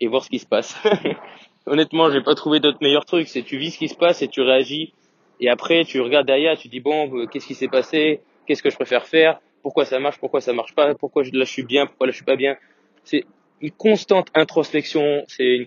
et 0.00 0.06
voir 0.06 0.24
ce 0.24 0.30
qui 0.30 0.38
se 0.38 0.46
passe. 0.46 0.76
honnêtement, 1.66 2.10
j'ai 2.10 2.22
pas 2.22 2.34
trouvé 2.34 2.60
d'autres 2.60 2.78
meilleurs 2.80 3.04
trucs. 3.04 3.28
C'est 3.28 3.42
tu 3.42 3.56
vis 3.58 3.72
ce 3.72 3.78
qui 3.78 3.88
se 3.88 3.96
passe 3.96 4.22
et 4.22 4.28
tu 4.28 4.40
réagis. 4.40 4.92
Et 5.40 5.48
après, 5.48 5.84
tu 5.84 6.00
regardes 6.00 6.26
derrière, 6.26 6.56
tu 6.58 6.68
dis 6.68 6.80
bon, 6.80 7.14
euh, 7.16 7.26
qu'est-ce 7.26 7.46
qui 7.46 7.54
s'est 7.54 7.68
passé? 7.68 8.20
Qu'est-ce 8.46 8.62
que 8.62 8.70
je 8.70 8.76
préfère 8.76 9.06
faire? 9.06 9.40
Pourquoi 9.62 9.84
ça 9.84 9.98
marche 9.98 10.18
Pourquoi 10.18 10.40
ça 10.40 10.52
marche 10.52 10.74
pas 10.74 10.94
Pourquoi 10.94 11.22
là 11.22 11.44
je 11.44 11.52
suis 11.52 11.62
bien 11.62 11.86
Pourquoi 11.86 12.06
là 12.06 12.10
je 12.10 12.16
suis 12.16 12.24
pas 12.24 12.36
bien 12.36 12.56
C'est 13.04 13.24
une 13.60 13.70
constante 13.70 14.28
introspection. 14.34 15.24
C'est 15.26 15.56
une, 15.56 15.66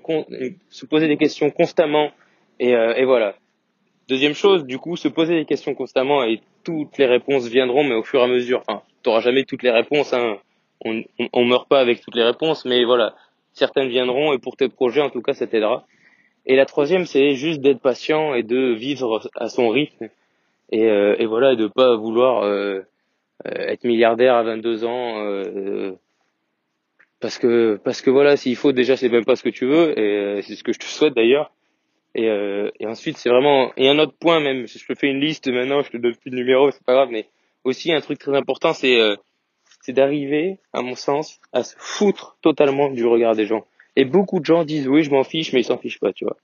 se 0.70 0.86
poser 0.86 1.08
des 1.08 1.18
questions 1.18 1.52
constamment. 1.52 2.12
Et, 2.60 2.76
euh, 2.76 2.94
et 2.96 3.06
voilà. 3.06 3.36
Deuxième 4.08 4.34
chose, 4.34 4.66
du 4.66 4.78
coup, 4.78 4.98
se 4.98 5.08
poser 5.08 5.36
des 5.36 5.46
questions 5.46 5.74
constamment 5.74 6.24
et 6.24 6.42
toutes 6.64 6.98
les 6.98 7.06
réponses 7.06 7.48
viendront, 7.48 7.84
mais 7.84 7.96
au 7.96 8.04
fur 8.04 8.20
et 8.20 8.24
à 8.24 8.28
mesure. 8.28 8.64
Enfin, 8.68 8.82
t'auras 9.04 9.22
jamais 9.22 9.46
toutes 9.46 9.64
les 9.64 9.72
réponses. 9.72 10.14
Hein. 10.14 10.38
On, 10.84 11.04
on, 11.20 11.30
on 11.34 11.46
meurt 11.46 11.68
pas 11.68 11.80
avec 11.80 12.02
toutes 12.02 12.16
les 12.16 12.24
réponses, 12.24 12.66
mais 12.66 12.84
voilà, 12.84 13.16
certaines 13.54 13.90
viendront 13.90 14.34
et 14.34 14.40
pour 14.40 14.56
tes 14.56 14.70
projets 14.70 15.02
en 15.02 15.10
tout 15.10 15.22
cas 15.22 15.34
ça 15.34 15.48
t'aidera. 15.48 15.86
Et 16.46 16.56
la 16.56 16.66
troisième 16.66 17.06
c'est 17.06 17.36
juste 17.36 17.62
d'être 17.62 17.82
patient 17.82 18.34
et 18.34 18.44
de 18.44 18.74
vivre 18.74 19.30
à 19.36 19.48
son 19.48 19.70
rythme 19.70 20.10
et, 20.72 20.86
euh, 20.86 21.16
et 21.20 21.26
voilà 21.26 21.56
de 21.56 21.68
pas 21.68 21.96
vouloir 21.96 22.44
euh, 22.44 22.82
être 23.46 23.84
milliardaire 23.84 24.36
à 24.36 24.44
22 24.44 24.86
ans 24.86 25.24
euh, 25.24 25.94
parce 27.20 27.38
que 27.38 27.80
parce 27.84 28.02
que 28.02 28.10
voilà 28.10 28.38
s'il 28.38 28.56
faut 28.56 28.72
déjà 28.72 28.98
c'est 28.98 29.10
même 29.10 29.26
pas 29.26 29.36
ce 29.36 29.44
que 29.44 29.50
tu 29.50 29.66
veux 29.66 29.98
et 29.98 30.42
c'est 30.42 30.56
ce 30.56 30.64
que 30.64 30.74
je 30.74 30.80
te 30.80 30.86
souhaite 30.86 31.14
d'ailleurs 31.14 31.52
et, 32.16 32.30
ensuite 32.86 33.18
c'est 33.18 33.30
vraiment 33.30 33.72
et 33.78 33.88
un 33.90 34.00
autre 34.00 34.14
point 34.20 34.40
même 34.40 34.68
je 34.68 34.86
te 34.86 34.96
fais 34.96 35.08
une 35.08 35.20
liste 35.20 35.48
maintenant 35.48 35.82
je 35.82 35.92
te 35.92 35.98
donne 35.98 36.16
plus 36.16 36.32
de 36.32 36.36
numéro 36.36 36.72
c'est 36.72 36.84
pas 36.84 36.94
grave 36.94 37.10
mais 37.12 37.28
aussi 37.64 37.94
un 37.94 38.02
truc 38.02 38.20
très 38.20 38.36
important 38.36 38.74
c'est 38.74 39.00
c'est 39.82 39.94
d'arriver, 39.94 40.60
à 40.74 40.82
mon 40.82 40.96
sens, 40.96 41.40
à 41.54 41.64
se 41.64 41.76
foutre 41.78 42.38
totalement 42.42 42.90
du 42.90 43.06
regard 43.06 43.36
des 43.36 43.46
gens. 43.46 43.66
Et 43.96 44.06
beaucoup 44.06 44.40
de 44.40 44.46
gens 44.46 44.64
disent 44.64 44.88
oui, 44.88 45.04
je 45.04 45.12
m'en 45.12 45.24
fiche, 45.24 45.54
mais 45.54 45.62
ils 45.62 45.66
s'en 45.66 45.78
fichent 45.78 46.00
pas, 46.00 46.14
tu 46.14 46.24
vois. 46.26 46.38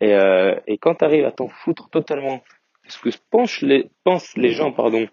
Et, 0.00 0.14
euh, 0.14 0.58
et 0.66 0.78
quand 0.78 0.96
tu 0.96 1.04
arrives 1.04 1.24
à 1.24 1.30
t'en 1.30 1.48
foutre 1.48 1.88
totalement 1.90 2.42
de 2.84 2.90
ce 2.90 2.98
que 2.98 3.10
pensent 3.30 4.36
les 4.36 4.50
gens, 4.52 4.72
pardon, 4.72 5.06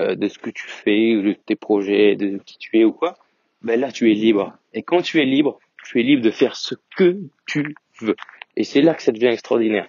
euh, 0.00 0.14
de 0.14 0.28
ce 0.28 0.38
que 0.38 0.50
tu 0.50 0.66
fais, 0.66 1.14
de 1.14 1.32
tes 1.32 1.56
projets, 1.56 2.16
de 2.16 2.38
qui 2.38 2.58
tu 2.58 2.78
es 2.78 2.84
ou 2.84 2.92
quoi, 2.92 3.16
ben 3.62 3.78
là 3.78 3.92
tu 3.92 4.10
es 4.10 4.14
libre. 4.14 4.54
Et 4.74 4.82
quand 4.82 5.02
tu 5.02 5.20
es 5.20 5.24
libre, 5.24 5.58
tu 5.84 6.00
es 6.00 6.02
libre 6.02 6.22
de 6.22 6.30
faire 6.30 6.56
ce 6.56 6.74
que 6.96 7.18
tu 7.46 7.74
veux. 8.00 8.16
Et 8.56 8.64
c'est 8.64 8.82
là 8.82 8.94
que 8.94 9.02
ça 9.02 9.12
devient 9.12 9.26
extraordinaire. 9.26 9.88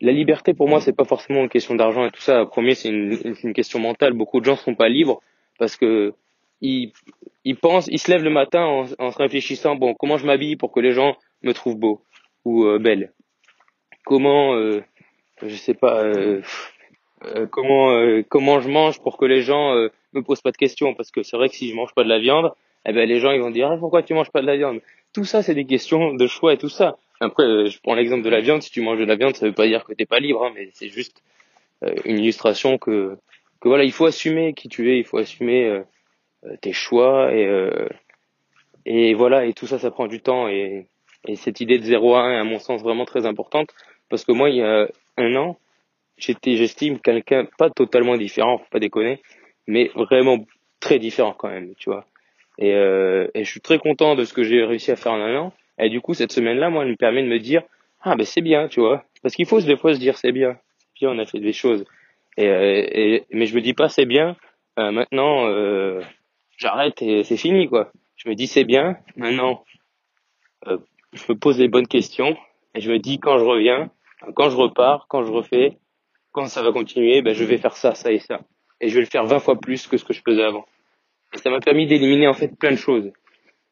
La 0.00 0.12
liberté 0.12 0.54
pour 0.54 0.68
moi 0.68 0.80
c'est 0.80 0.96
pas 0.96 1.04
forcément 1.04 1.42
une 1.42 1.48
question 1.48 1.74
d'argent 1.74 2.06
et 2.06 2.10
tout 2.10 2.20
ça. 2.20 2.44
Premier 2.46 2.74
c'est 2.74 2.88
une, 2.90 3.52
question 3.54 3.78
mentale. 3.78 4.12
Beaucoup 4.12 4.40
de 4.40 4.44
gens 4.44 4.56
sont 4.56 4.74
pas 4.74 4.88
libres 4.88 5.20
parce 5.58 5.76
que 5.76 6.14
il, 6.60 6.92
il 7.44 7.56
pense, 7.56 7.88
il 7.88 7.98
se 7.98 8.10
lève 8.10 8.22
le 8.22 8.30
matin 8.30 8.64
en, 8.64 8.86
en 8.98 9.10
se 9.10 9.18
réfléchissant 9.18 9.74
bon 9.74 9.94
comment 9.94 10.16
je 10.16 10.26
m'habille 10.26 10.56
pour 10.56 10.72
que 10.72 10.80
les 10.80 10.92
gens 10.92 11.16
me 11.42 11.52
trouvent 11.52 11.76
beau 11.76 12.02
ou 12.44 12.64
euh, 12.64 12.78
belle? 12.78 13.12
Comment, 14.04 14.54
euh, 14.54 14.82
je 15.42 15.54
sais 15.54 15.74
pas, 15.74 16.02
euh, 16.02 16.42
euh 17.24 17.46
comment 17.46 17.90
euh, 17.92 18.22
comment 18.28 18.60
je 18.60 18.68
mange 18.68 19.00
pour 19.00 19.16
que 19.16 19.24
les 19.24 19.42
gens 19.42 19.74
me 20.12 20.22
posent 20.22 20.40
pas 20.40 20.52
de 20.52 20.56
questions? 20.56 20.94
Parce 20.94 21.10
que 21.10 21.22
c'est 21.22 21.36
vrai 21.36 21.48
que 21.48 21.54
si 21.54 21.68
je 21.68 21.74
mange 21.74 21.94
pas 21.94 22.04
de 22.04 22.08
la 22.08 22.18
viande, 22.18 22.52
eh 22.86 22.92
ben 22.92 23.08
les 23.08 23.20
gens 23.20 23.30
ils 23.32 23.40
vont 23.40 23.50
dire 23.50 23.70
ah, 23.70 23.76
pourquoi 23.78 24.02
tu 24.02 24.14
manges 24.14 24.30
pas 24.30 24.42
de 24.42 24.46
la 24.46 24.56
viande? 24.56 24.80
Tout 25.12 25.24
ça 25.24 25.42
c'est 25.42 25.54
des 25.54 25.66
questions 25.66 26.14
de 26.14 26.26
choix 26.26 26.54
et 26.54 26.58
tout 26.58 26.68
ça. 26.68 26.96
Après 27.20 27.66
je 27.66 27.80
prends 27.80 27.94
l'exemple 27.94 28.22
de 28.22 28.30
la 28.30 28.40
viande. 28.40 28.62
Si 28.62 28.70
tu 28.70 28.80
manges 28.80 28.98
de 28.98 29.04
la 29.04 29.16
viande, 29.16 29.36
ça 29.36 29.46
veut 29.46 29.52
pas 29.52 29.66
dire 29.66 29.84
que 29.84 29.92
t'es 29.92 30.06
pas 30.06 30.20
libre, 30.20 30.44
hein, 30.44 30.52
mais 30.54 30.70
c'est 30.72 30.88
juste 30.88 31.22
une 32.04 32.18
illustration 32.18 32.78
que 32.78 33.16
que 33.62 33.68
voilà, 33.68 33.84
il 33.84 33.92
faut 33.92 34.06
assumer 34.06 34.54
qui 34.54 34.68
tu 34.68 34.90
es, 34.90 34.98
il 34.98 35.04
faut 35.04 35.18
assumer 35.18 35.66
euh, 35.66 35.82
euh, 36.44 36.56
tes 36.60 36.72
choix 36.72 37.32
et 37.32 37.46
euh, 37.46 37.88
et 38.84 39.14
voilà 39.14 39.46
et 39.46 39.52
tout 39.52 39.68
ça 39.68 39.78
ça 39.78 39.92
prend 39.92 40.08
du 40.08 40.20
temps 40.20 40.48
et, 40.48 40.88
et 41.28 41.36
cette 41.36 41.60
idée 41.60 41.78
de 41.78 41.84
0 41.84 42.16
à 42.16 42.22
1 42.22 42.32
est 42.32 42.38
à 42.38 42.44
mon 42.44 42.58
sens 42.58 42.82
vraiment 42.82 43.04
très 43.04 43.24
importante 43.24 43.68
parce 44.08 44.24
que 44.24 44.32
moi 44.32 44.50
il 44.50 44.56
y 44.56 44.62
a 44.62 44.88
un 45.16 45.36
an 45.36 45.56
j'étais 46.18 46.56
j'estime 46.56 47.00
quelqu'un 47.00 47.46
pas 47.58 47.70
totalement 47.70 48.16
différent 48.16 48.60
pas 48.70 48.78
déconner 48.78 49.20
mais 49.66 49.90
vraiment 49.94 50.44
très 50.80 50.98
différent 50.98 51.34
quand 51.36 51.48
même 51.48 51.74
tu 51.76 51.90
vois 51.90 52.06
et, 52.58 52.74
euh, 52.74 53.28
et 53.34 53.44
je 53.44 53.50
suis 53.50 53.60
très 53.60 53.78
content 53.78 54.14
de 54.14 54.24
ce 54.24 54.34
que 54.34 54.42
j'ai 54.42 54.62
réussi 54.64 54.90
à 54.90 54.96
faire 54.96 55.12
en 55.12 55.20
un 55.20 55.36
an 55.36 55.52
et 55.78 55.88
du 55.88 56.00
coup 56.00 56.14
cette 56.14 56.32
semaine 56.32 56.58
là 56.58 56.70
moi 56.70 56.84
elle 56.84 56.90
me 56.90 56.96
permet 56.96 57.22
de 57.22 57.28
me 57.28 57.38
dire 57.38 57.62
ah 58.02 58.16
ben 58.16 58.24
c'est 58.24 58.42
bien 58.42 58.68
tu 58.68 58.80
vois 58.80 59.04
parce 59.22 59.34
qu'il 59.34 59.46
faut 59.46 59.60
des 59.60 59.76
fois 59.76 59.94
se 59.94 59.98
dire 59.98 60.18
c'est 60.18 60.32
bien 60.32 60.58
bien 61.00 61.10
on 61.10 61.18
a 61.18 61.26
fait 61.26 61.40
des 61.40 61.52
choses 61.52 61.84
et, 62.36 62.48
euh, 62.48 62.86
et, 62.90 63.26
mais 63.30 63.46
je 63.46 63.54
me 63.54 63.60
dis 63.60 63.74
pas 63.74 63.88
c'est 63.88 64.06
bien. 64.06 64.36
Euh, 64.78 64.90
maintenant, 64.90 65.46
euh, 65.46 66.00
j'arrête 66.56 67.02
et 67.02 67.24
c'est 67.24 67.36
fini 67.36 67.68
quoi. 67.68 67.90
Je 68.16 68.28
me 68.28 68.34
dis 68.34 68.46
c'est 68.46 68.64
bien. 68.64 68.96
Maintenant, 69.16 69.64
euh, 70.66 70.78
je 71.12 71.24
me 71.28 71.38
pose 71.38 71.58
les 71.58 71.68
bonnes 71.68 71.88
questions 71.88 72.36
et 72.74 72.80
je 72.80 72.90
me 72.90 72.98
dis 72.98 73.18
quand 73.18 73.38
je 73.38 73.44
reviens, 73.44 73.90
quand 74.34 74.48
je 74.48 74.56
repars, 74.56 75.06
quand 75.08 75.24
je 75.24 75.32
refais, 75.32 75.78
quand 76.32 76.46
ça 76.46 76.62
va 76.62 76.72
continuer, 76.72 77.22
ben 77.22 77.34
je 77.34 77.44
vais 77.44 77.58
faire 77.58 77.76
ça, 77.76 77.94
ça 77.94 78.10
et 78.12 78.18
ça. 78.18 78.40
Et 78.80 78.88
je 78.88 78.94
vais 78.94 79.00
le 79.00 79.06
faire 79.06 79.24
20 79.24 79.38
fois 79.38 79.60
plus 79.60 79.86
que 79.86 79.96
ce 79.96 80.04
que 80.04 80.12
je 80.12 80.22
faisais 80.24 80.42
avant. 80.42 80.66
Et 81.34 81.38
ça 81.38 81.50
m'a 81.50 81.60
permis 81.60 81.86
d'éliminer 81.86 82.26
en 82.26 82.34
fait 82.34 82.48
plein 82.58 82.72
de 82.72 82.76
choses. 82.76 83.10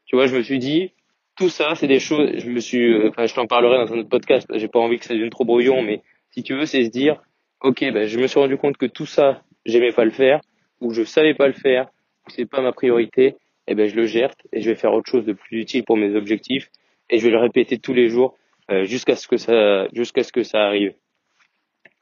Tu 0.07 0.17
vois, 0.17 0.27
je 0.27 0.37
me 0.37 0.43
suis 0.43 0.59
dit, 0.59 0.93
tout 1.37 1.49
ça, 1.49 1.75
c'est 1.75 1.87
des 1.87 2.01
choses, 2.01 2.31
je 2.37 2.49
me 2.51 2.61
suis, 2.61 3.09
enfin, 3.09 3.27
je 3.27 3.35
t'en 3.35 3.47
parlerai 3.47 3.79
dans 3.79 3.93
un 3.93 3.99
autre 3.99 4.09
podcast, 4.09 4.47
j'ai 4.55 4.69
pas 4.69 4.79
envie 4.79 4.99
que 4.99 5.05
ça 5.05 5.15
devienne 5.15 5.31
trop 5.31 5.45
brouillon, 5.45 5.83
mais 5.83 6.03
si 6.31 6.43
tu 6.43 6.55
veux, 6.55 6.67
c'est 6.67 6.85
se 6.85 6.91
dire, 6.91 7.21
ok, 7.61 7.81
ben, 7.93 8.07
je 8.07 8.19
me 8.19 8.27
suis 8.27 8.39
rendu 8.39 8.57
compte 8.57 8.77
que 8.77 8.87
tout 8.87 9.07
ça, 9.07 9.43
j'aimais 9.65 9.93
pas 9.93 10.05
le 10.05 10.11
faire, 10.11 10.41
ou 10.81 10.93
je 10.93 11.03
savais 11.03 11.35
pas 11.35 11.47
le 11.47 11.53
faire, 11.53 11.89
ou 12.27 12.31
c'est 12.31 12.47
pas 12.47 12.61
ma 12.61 12.73
priorité, 12.73 13.37
et 13.71 13.73
eh 13.73 13.77
ben 13.77 13.89
je 13.89 13.95
le 13.95 14.05
gère 14.05 14.33
et 14.53 14.63
je 14.63 14.69
vais 14.69 14.75
faire 14.75 14.93
autre 14.93 15.09
chose 15.09 15.25
de 15.25 15.33
plus 15.33 15.61
utile 15.61 15.85
pour 15.85 15.97
mes 15.97 16.17
objectifs 16.17 16.71
et 17.09 17.19
je 17.19 17.25
vais 17.25 17.31
le 17.31 17.39
répéter 17.39 17.79
tous 17.79 17.95
les 17.95 18.09
jours 18.09 18.37
euh, 18.69 18.83
jusqu'à 18.83 19.15
ce 19.15 19.29
que 19.29 19.37
ça 19.37 19.87
jusqu'à 19.93 20.25
ce 20.25 20.33
que 20.33 20.43
ça 20.43 20.65
arrive. 20.65 20.93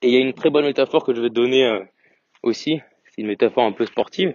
Et 0.03 0.09
il 0.09 0.15
y 0.15 0.17
a 0.17 0.21
une 0.21 0.33
très 0.33 0.51
bonne 0.51 0.65
métaphore 0.65 1.05
que 1.05 1.15
je 1.15 1.21
vais 1.21 1.31
donner 1.31 1.67
euh, 1.67 1.81
aussi, 2.43 2.81
c'est 3.07 3.23
une 3.23 3.29
métaphore 3.29 3.65
un 3.65 3.73
peu 3.73 3.87
sportive, 3.87 4.35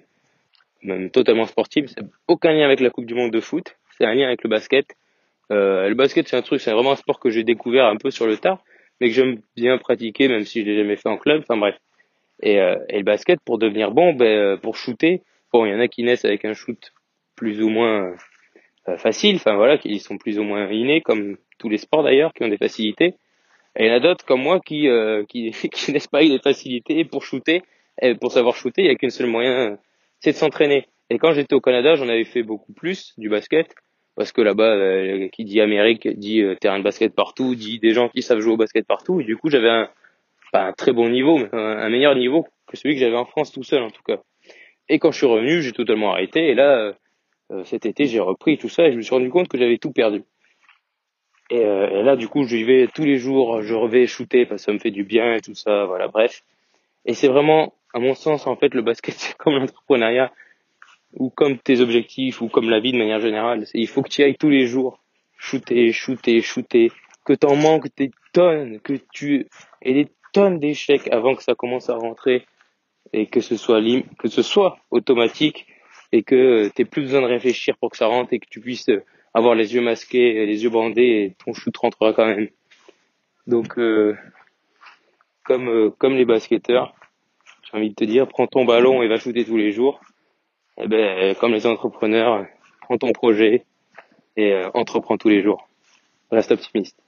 même 0.82 1.10
totalement 1.10 1.46
sportive, 1.46 1.88
c'est 1.88 2.04
aucun 2.28 2.52
lien 2.52 2.66
avec 2.66 2.80
la 2.80 2.90
Coupe 2.90 3.06
du 3.06 3.14
monde 3.16 3.32
de 3.32 3.40
foot, 3.40 3.78
c'est 3.98 4.06
un 4.06 4.14
lien 4.14 4.28
avec 4.28 4.44
le 4.44 4.50
basket. 4.50 4.86
Euh, 5.52 5.88
le 5.88 5.96
basket 5.96 6.28
c'est 6.28 6.38
un 6.38 6.42
truc, 6.42 6.62
c'est 6.62 6.72
vraiment 6.72 6.92
un 6.92 6.96
sport 6.98 7.20
que 7.20 7.30
j'ai 7.30 7.44
découvert 7.44 7.86
un 7.86 7.98
peu 7.98 8.12
sur 8.12 8.28
le 8.28 8.38
tard 8.38 8.64
mais 9.00 9.10
que 9.10 9.16
j'aime 9.16 9.42
bien 9.56 9.78
pratiquer, 9.78 10.28
même 10.28 10.46
si 10.46 10.62
je 10.62 10.66
l'ai 10.66 10.78
jamais 10.78 10.96
fait 10.96 11.10
en 11.10 11.18
club. 11.18 11.42
Enfin 11.42 11.58
bref. 11.58 11.76
Et, 12.42 12.60
euh, 12.60 12.78
et 12.90 12.98
le 12.98 13.04
basket, 13.04 13.40
pour 13.42 13.58
devenir 13.58 13.92
bon, 13.92 14.14
ben, 14.14 14.26
euh, 14.26 14.58
pour 14.58 14.76
shooter, 14.76 15.22
bon, 15.52 15.66
il 15.66 15.72
y 15.72 15.76
en 15.76 15.80
a 15.80 15.88
qui 15.88 16.04
naissent 16.04 16.26
avec 16.26 16.46
un 16.46 16.54
shoot 16.54 16.94
plus 17.36 17.62
ou 17.62 17.70
moins 17.70 18.16
euh, 18.88 18.98
facile, 18.98 19.36
enfin 19.36 19.56
voilà, 19.56 19.78
qui 19.78 20.00
sont 20.00 20.18
plus 20.18 20.40
ou 20.40 20.44
moins 20.44 20.70
innés, 20.72 21.02
comme 21.02 21.38
tous 21.58 21.70
les 21.70 21.78
sports 21.78 22.04
d'ailleurs, 22.04 22.34
qui 22.34 22.44
ont 22.44 22.48
des 22.48 22.58
facilités. 22.58 23.16
Et 23.76 23.86
il 23.86 23.88
y 23.88 23.92
en 23.92 23.96
a 23.96 24.00
d'autres 24.00 24.26
comme 24.26 24.42
moi 24.42 24.60
qui, 24.60 24.88
euh, 24.88 25.24
qui, 25.26 25.52
qui 25.74 25.92
naissent 25.92 26.08
pas 26.08 26.22
des 26.22 26.40
facilités 26.40 27.06
pour 27.06 27.24
shooter, 27.24 27.64
Et 28.02 28.16
pour 28.16 28.32
savoir 28.32 28.56
shooter, 28.56 28.84
il 28.84 28.88
y 28.88 28.92
a 28.92 28.96
qu'un 28.96 29.10
seul 29.10 29.28
moyen, 29.28 29.78
c'est 30.20 30.32
de 30.32 30.38
s'entraîner. 30.38 30.88
Et 31.10 31.18
quand 31.18 31.34
j'étais 31.34 31.54
au 31.54 31.62
Canada, 31.62 31.96
j'en 31.96 32.10
avais 32.10 32.24
fait 32.24 32.44
beaucoup 32.44 32.74
plus 32.74 33.14
du 33.18 33.30
basket 33.30 33.76
parce 34.16 34.32
que 34.32 34.42
là-bas, 34.42 34.76
euh, 34.76 35.28
qui 35.30 35.44
dit 35.44 35.60
Amérique 35.62 36.08
dit 36.08 36.42
euh, 36.42 36.56
terrain 36.56 36.78
de 36.78 36.84
basket 36.84 37.16
partout, 37.16 37.56
dit 37.56 37.80
des 37.80 37.94
gens 37.94 38.10
qui 38.10 38.22
savent 38.22 38.40
jouer 38.40 38.54
au 38.54 38.58
basket 38.58 38.86
partout. 38.86 39.22
Et 39.22 39.24
du 39.24 39.38
coup, 39.38 39.50
j'avais 39.50 39.70
un, 39.70 39.90
pas 40.52 40.64
un 40.64 40.74
très 40.74 40.94
bon 40.94 41.10
niveau, 41.10 41.40
mais 41.40 41.50
un, 41.52 41.90
meilleur 41.90 42.16
niveau 42.16 42.46
que 42.68 42.78
celui 42.78 42.96
que 42.96 43.00
j'avais 43.00 43.16
en 43.16 43.26
France 43.26 43.52
tout 43.52 43.64
seul 43.64 43.82
en 43.82 43.90
tout 43.90 44.04
cas. 44.04 44.20
Et 44.90 45.00
quand 45.00 45.12
je 45.12 45.18
suis 45.18 45.26
revenu, 45.26 45.62
j'ai 45.62 45.72
totalement 45.72 46.12
arrêté. 46.12 46.50
Et 46.50 46.54
là, 46.54 46.94
euh, 47.52 47.64
cet 47.64 47.86
été, 47.86 48.06
j'ai 48.06 48.20
repris 48.20 48.58
tout 48.58 48.70
ça 48.70 48.88
et 48.88 48.92
je 48.92 48.98
me 48.98 49.02
suis 49.02 49.16
rendu 49.16 49.30
compte 49.30 49.48
que 49.48 49.58
j'avais 49.58 49.78
tout 49.78 49.92
perdu. 49.92 50.24
Et, 51.50 51.60
et, 51.60 52.04
là, 52.04 52.16
du 52.16 52.28
coup, 52.28 52.46
je 52.46 52.58
vais 52.58 52.88
tous 52.88 53.04
les 53.04 53.18
jours, 53.18 53.62
je 53.62 53.74
revais 53.74 54.08
shooter 54.08 54.46
parce 54.46 54.62
que 54.62 54.66
ça 54.66 54.74
me 54.74 54.80
fait 54.80 54.92
du 54.92 55.04
bien 55.04 55.36
et 55.36 55.42
tout 55.42 55.56
ça. 55.56 55.86
Voilà, 55.86 56.08
bref. 56.08 56.44
Et 57.06 57.14
c'est 57.14 57.28
vraiment, 57.28 57.74
à 57.94 58.00
mon 58.00 58.16
sens, 58.16 58.48
en 58.48 58.56
fait, 58.56 58.74
le 58.74 58.82
basket, 58.82 59.16
c'est 59.18 59.38
comme 59.38 59.56
l'entrepreneuriat 59.56 60.32
ou 61.16 61.30
comme 61.30 61.58
tes 61.58 61.80
objectifs, 61.80 62.42
ou 62.42 62.48
comme 62.48 62.70
la 62.70 62.80
vie 62.80 62.92
de 62.92 62.98
manière 62.98 63.20
générale. 63.20 63.66
Il 63.74 63.88
faut 63.88 64.02
que 64.02 64.10
tu 64.10 64.24
ailles 64.24 64.38
tous 64.38 64.50
les 64.50 64.66
jours, 64.66 65.00
shooter, 65.38 65.92
shooter, 65.92 66.42
shooter, 66.42 66.92
que 67.24 67.34
t'en 67.34 67.56
manques 67.56 67.88
des 67.96 68.12
tonnes, 68.34 68.80
que 68.80 68.94
tu 69.14 69.48
aies 69.82 69.94
des 69.94 70.08
tonnes 70.34 70.60
d'échecs 70.60 71.08
avant 71.12 71.36
que 71.36 71.44
ça 71.44 71.56
commence 71.56 71.90
à 71.90 71.96
rentrer, 71.96 72.46
et 73.12 73.28
que 73.28 73.42
ce 73.42 73.58
soit 73.58 73.82
que 74.18 74.28
ce 74.28 74.42
soit 74.42 74.78
automatique, 74.90 75.68
et 76.12 76.24
que 76.24 76.70
t'aies 76.70 76.86
plus 76.86 77.04
besoin 77.04 77.22
de 77.22 77.28
réfléchir 77.28 77.78
pour 77.78 77.92
que 77.92 77.98
ça 77.98 78.08
rentre, 78.08 78.34
et 78.34 78.40
que 78.40 78.48
tu 78.50 78.60
puisses 78.60 78.90
avoir 79.34 79.56
les 79.56 79.74
yeux 79.74 79.82
masqués, 79.82 80.46
les 80.46 80.64
yeux 80.64 80.70
bandés, 80.70 81.02
et 81.02 81.36
ton 81.44 81.54
shoot 81.54 81.76
rentrera 81.76 82.14
quand 82.14 82.26
même. 82.26 82.50
Donc, 83.48 83.78
euh, 83.78 84.16
comme, 85.44 85.68
euh, 85.68 85.90
comme 85.90 86.16
les 86.16 86.26
basketteurs, 86.26 86.96
j'ai 87.64 87.78
envie 87.78 87.90
de 87.90 87.96
te 87.96 88.04
dire, 88.04 88.28
prends 88.28 88.48
ton 88.48 88.66
ballon 88.66 89.02
et 89.02 89.08
va 89.08 89.18
shooter 89.18 89.46
tous 89.46 89.58
les 89.58 89.72
jours 89.72 90.00
eh 90.78 90.88
ben, 90.88 91.36
comme 91.36 91.54
les 91.54 91.68
entrepreneurs, 91.68 92.46
prends 92.82 92.98
ton 92.98 93.12
projet 93.12 93.66
et 94.36 94.54
euh, 94.54 94.70
entreprends 94.74 95.18
tous 95.18 95.30
les 95.30 95.42
jours. 95.42 95.68
Reste 96.32 96.52
optimiste. 96.52 97.03